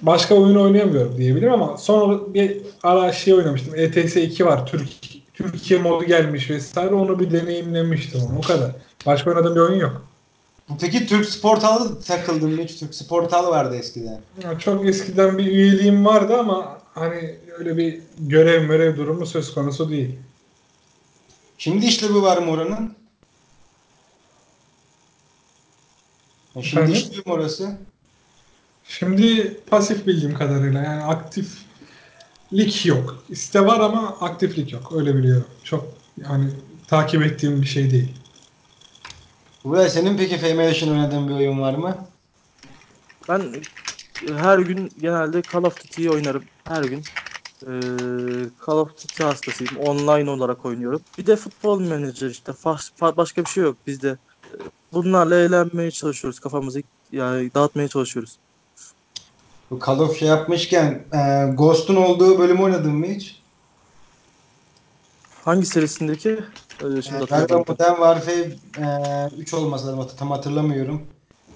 başka 0.03 0.35
oyun 0.35 0.57
oynayamıyorum 0.57 1.17
diyebilirim 1.19 1.53
ama 1.53 1.77
sonra 1.77 2.35
bir 2.35 2.57
ara 2.83 3.13
şey 3.13 3.35
oynamıştım. 3.35 3.75
ETS 3.77 4.17
2 4.17 4.47
var. 4.47 4.67
Türk 4.67 4.89
Türkiye 5.35 5.81
modu 5.81 6.05
gelmiş 6.05 6.51
vesaire. 6.51 6.95
Onu 6.95 7.21
bir 7.21 7.31
deneyimlemiştim. 7.31 8.21
O 8.39 8.41
kadar. 8.41 8.71
Başka 9.07 9.31
oynadığım 9.31 9.55
bir 9.55 9.61
oyun 9.61 9.81
yok. 9.81 10.03
Peki 10.81 11.07
Türk 11.07 11.27
Sportalı 11.29 12.01
takıldın 12.03 12.51
mı 12.51 12.63
hiç? 12.63 12.79
Türk 12.79 12.95
Sportalı 12.95 13.49
vardı 13.51 13.77
eskiden. 13.77 14.21
Ya 14.43 14.59
çok 14.59 14.87
eskiden 14.87 15.39
bir 15.39 15.47
üyeliğim 15.47 16.05
vardı 16.07 16.37
ama 16.37 16.79
hani 16.95 17.35
öyle 17.59 17.77
bir 17.77 18.01
görev 18.19 18.67
görev 18.67 18.97
durumu 18.97 19.27
söz 19.27 19.55
konusu 19.55 19.91
değil. 19.91 20.19
Şimdi 21.59 21.87
işlevi 21.87 22.23
var 22.23 22.39
mı 22.39 22.51
oranın? 22.51 22.95
Ya 26.55 26.63
Şimdi 26.63 26.83
Efendim? 26.83 26.93
işliyor 26.95 27.27
mu 27.27 27.33
orası? 27.33 27.79
Şimdi 28.99 29.57
pasif 29.71 30.07
bildiğim 30.07 30.35
kadarıyla 30.35 30.83
yani 30.83 31.03
aktiflik 31.03 32.87
yok. 32.87 33.25
İste 33.29 33.67
var 33.67 33.81
ama 33.81 34.17
aktiflik 34.21 34.73
yok. 34.73 34.93
Öyle 34.97 35.17
biliyorum. 35.17 35.47
Çok 35.65 35.85
yani 36.17 36.51
takip 36.89 37.23
ettiğim 37.23 37.63
bir 37.63 37.67
şey 37.67 37.91
değil. 37.91 38.09
Buraya 39.65 39.89
senin 39.89 40.17
peki 40.17 40.35
için 40.71 40.91
oynadığın 40.91 41.29
bir 41.29 41.35
oyun 41.35 41.61
var 41.61 41.75
mı? 41.75 41.97
Ben 43.29 43.43
her 44.37 44.59
gün 44.59 44.91
genelde 45.01 45.43
Call 45.53 45.65
of 45.65 45.85
Duty'yi 45.85 46.11
oynarım. 46.11 46.45
Her 46.65 46.83
gün. 46.83 47.01
Ee, 47.63 47.71
Call 48.67 48.77
of 48.77 48.91
Duty 48.91 49.23
hastasıyım. 49.23 49.77
Online 49.77 50.31
olarak 50.31 50.67
oynuyorum. 50.67 51.01
Bir 51.19 51.27
de 51.27 51.37
futbol 51.37 51.81
manager 51.81 52.31
işte. 52.31 52.53
Başka 53.17 53.45
bir 53.45 53.51
şey 53.51 53.63
yok 53.63 53.77
bizde. 53.87 54.17
Bunlarla 54.93 55.37
eğlenmeye 55.37 55.91
çalışıyoruz. 55.91 56.41
Kafamızı 56.41 56.83
yani 57.13 57.55
dağıtmaya 57.55 57.89
çalışıyoruz. 57.89 58.42
Bu 59.73 59.79
Call 59.87 59.99
of 59.99 60.19
şey 60.19 60.29
yapmışken 60.29 61.05
e, 61.13 61.53
Ghost'un 61.55 61.97
olduğu 61.97 62.39
bölümü 62.39 62.63
oynadın 62.63 62.93
mı 62.93 63.07
hiç? 63.07 63.43
Hangi 65.45 65.67
serisindeki? 65.67 66.29
Ee, 66.29 67.03
şimdi 67.03 67.25
Galiba. 67.25 67.65
Modern 67.69 67.95
Warfare 67.95 68.53
e, 69.37 69.37
3 69.39 69.55
olması 69.55 69.87
lazım. 69.87 70.07
Tam 70.19 70.31
hatırlamıyorum. 70.31 71.03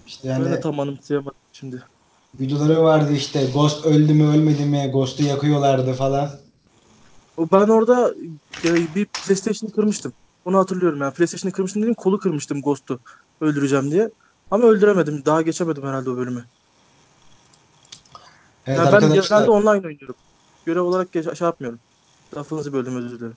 İşte 0.06 0.28
Ben 0.28 0.44
de 0.44 0.48
yani 0.48 0.60
tam 0.60 0.80
anımsayamadım 0.80 1.38
şimdi. 1.52 1.82
videoları 2.40 2.82
vardı 2.82 3.12
işte 3.12 3.46
Ghost 3.54 3.86
öldü 3.86 4.14
mü 4.14 4.24
ölmedi 4.24 4.64
mi 4.64 4.90
Ghost'u 4.92 5.22
yakıyorlardı 5.22 5.92
falan. 5.92 6.30
Ben 7.38 7.68
orada 7.68 8.14
e, 8.64 8.94
bir 8.94 9.06
PlayStation'ı 9.06 9.72
kırmıştım. 9.72 10.12
Onu 10.44 10.58
hatırlıyorum 10.58 11.00
yani. 11.00 11.14
PlayStation'ı 11.14 11.52
kırmıştım 11.52 11.82
dedim 11.82 11.94
kolu 11.94 12.18
kırmıştım 12.18 12.62
Ghost'u 12.62 13.00
öldüreceğim 13.40 13.90
diye. 13.90 14.10
Ama 14.50 14.64
öldüremedim. 14.64 15.24
Daha 15.24 15.42
geçemedim 15.42 15.82
herhalde 15.82 16.10
o 16.10 16.16
bölümü. 16.16 16.44
Evet 18.66 18.78
yani 18.78 18.88
ben 18.88 18.92
arkadaşlar 18.92 19.36
genelde 19.38 19.50
online 19.50 19.68
oynuyorum. 19.86 20.14
Görev 20.66 20.80
olarak 20.82 21.12
geç- 21.12 21.38
şey 21.38 21.46
yapmıyorum. 21.46 21.78
Lafınızı 22.36 22.72
böldüm 22.72 22.96
özür 22.96 23.18
dilerim. 23.18 23.36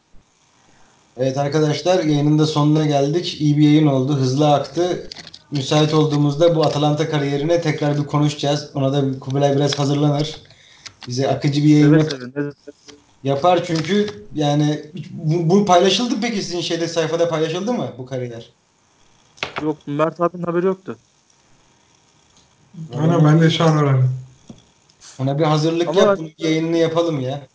Evet 1.18 1.38
arkadaşlar 1.38 2.04
yayının 2.04 2.40
da 2.40 2.46
sonuna 2.46 2.86
geldik. 2.86 3.42
İyi 3.42 3.58
bir 3.58 3.64
yayın 3.64 3.88
oldu. 3.88 4.16
Hızlı 4.16 4.54
aktı. 4.54 5.08
Müsait 5.52 5.94
olduğumuzda 5.94 6.56
bu 6.56 6.64
Atalanta 6.66 7.10
kariyerine 7.10 7.62
tekrar 7.62 7.98
bir 7.98 8.04
konuşacağız. 8.08 8.72
Ona 8.74 8.94
da 8.94 9.20
Kubilay 9.20 9.56
biraz 9.56 9.80
hazırlanır. 9.80 10.42
Bize 11.08 11.30
akıcı 11.30 11.64
bir 11.64 11.70
yayın 11.70 11.94
yap- 11.94 12.10
seve. 12.10 12.26
Ne- 12.26 12.52
yapar 13.24 13.64
çünkü 13.64 14.24
yani 14.36 14.92
bu, 15.12 15.50
bu 15.50 15.66
paylaşıldı 15.66 16.14
peki 16.22 16.42
sizin 16.44 16.62
şeyde 16.62 16.88
sayfada 16.88 17.30
paylaşıldı 17.30 17.74
mı 17.74 17.88
bu 17.98 18.06
kariyer? 18.06 18.50
Yok 19.64 19.78
Mert 19.88 20.22
abinin 20.22 20.44
haberi 20.44 20.66
yoktu. 20.66 20.98
Aynen 22.98 23.26
ben 23.26 23.42
de 23.42 23.50
şu 23.50 23.64
an 23.64 23.78
öğrendim. 23.78 24.10
Ona 25.20 25.40
bir 25.40 25.44
hazırlık 25.44 25.88
Ama 25.88 26.02
yap, 26.02 26.18
bunun 26.18 26.32
yayınını 26.38 26.78
yapalım 26.78 27.20
ya. 27.20 27.48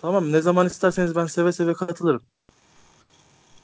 Tamam 0.00 0.32
ne 0.32 0.40
zaman 0.40 0.66
isterseniz 0.66 1.16
ben 1.16 1.26
seve 1.26 1.52
seve 1.52 1.74
katılırım. 1.74 2.22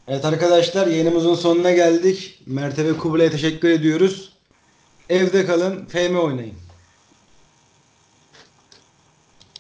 Evet 0.09 0.25
arkadaşlar 0.25 0.87
yayınımızın 0.87 1.35
sonuna 1.35 1.71
geldik. 1.71 2.43
Mert'e 2.47 2.85
ve 2.85 2.97
Kubilay'a 2.97 3.31
teşekkür 3.31 3.69
ediyoruz. 3.71 4.33
Evde 5.09 5.47
kalın, 5.47 5.87
FM 5.87 6.17
oynayın. 6.17 6.55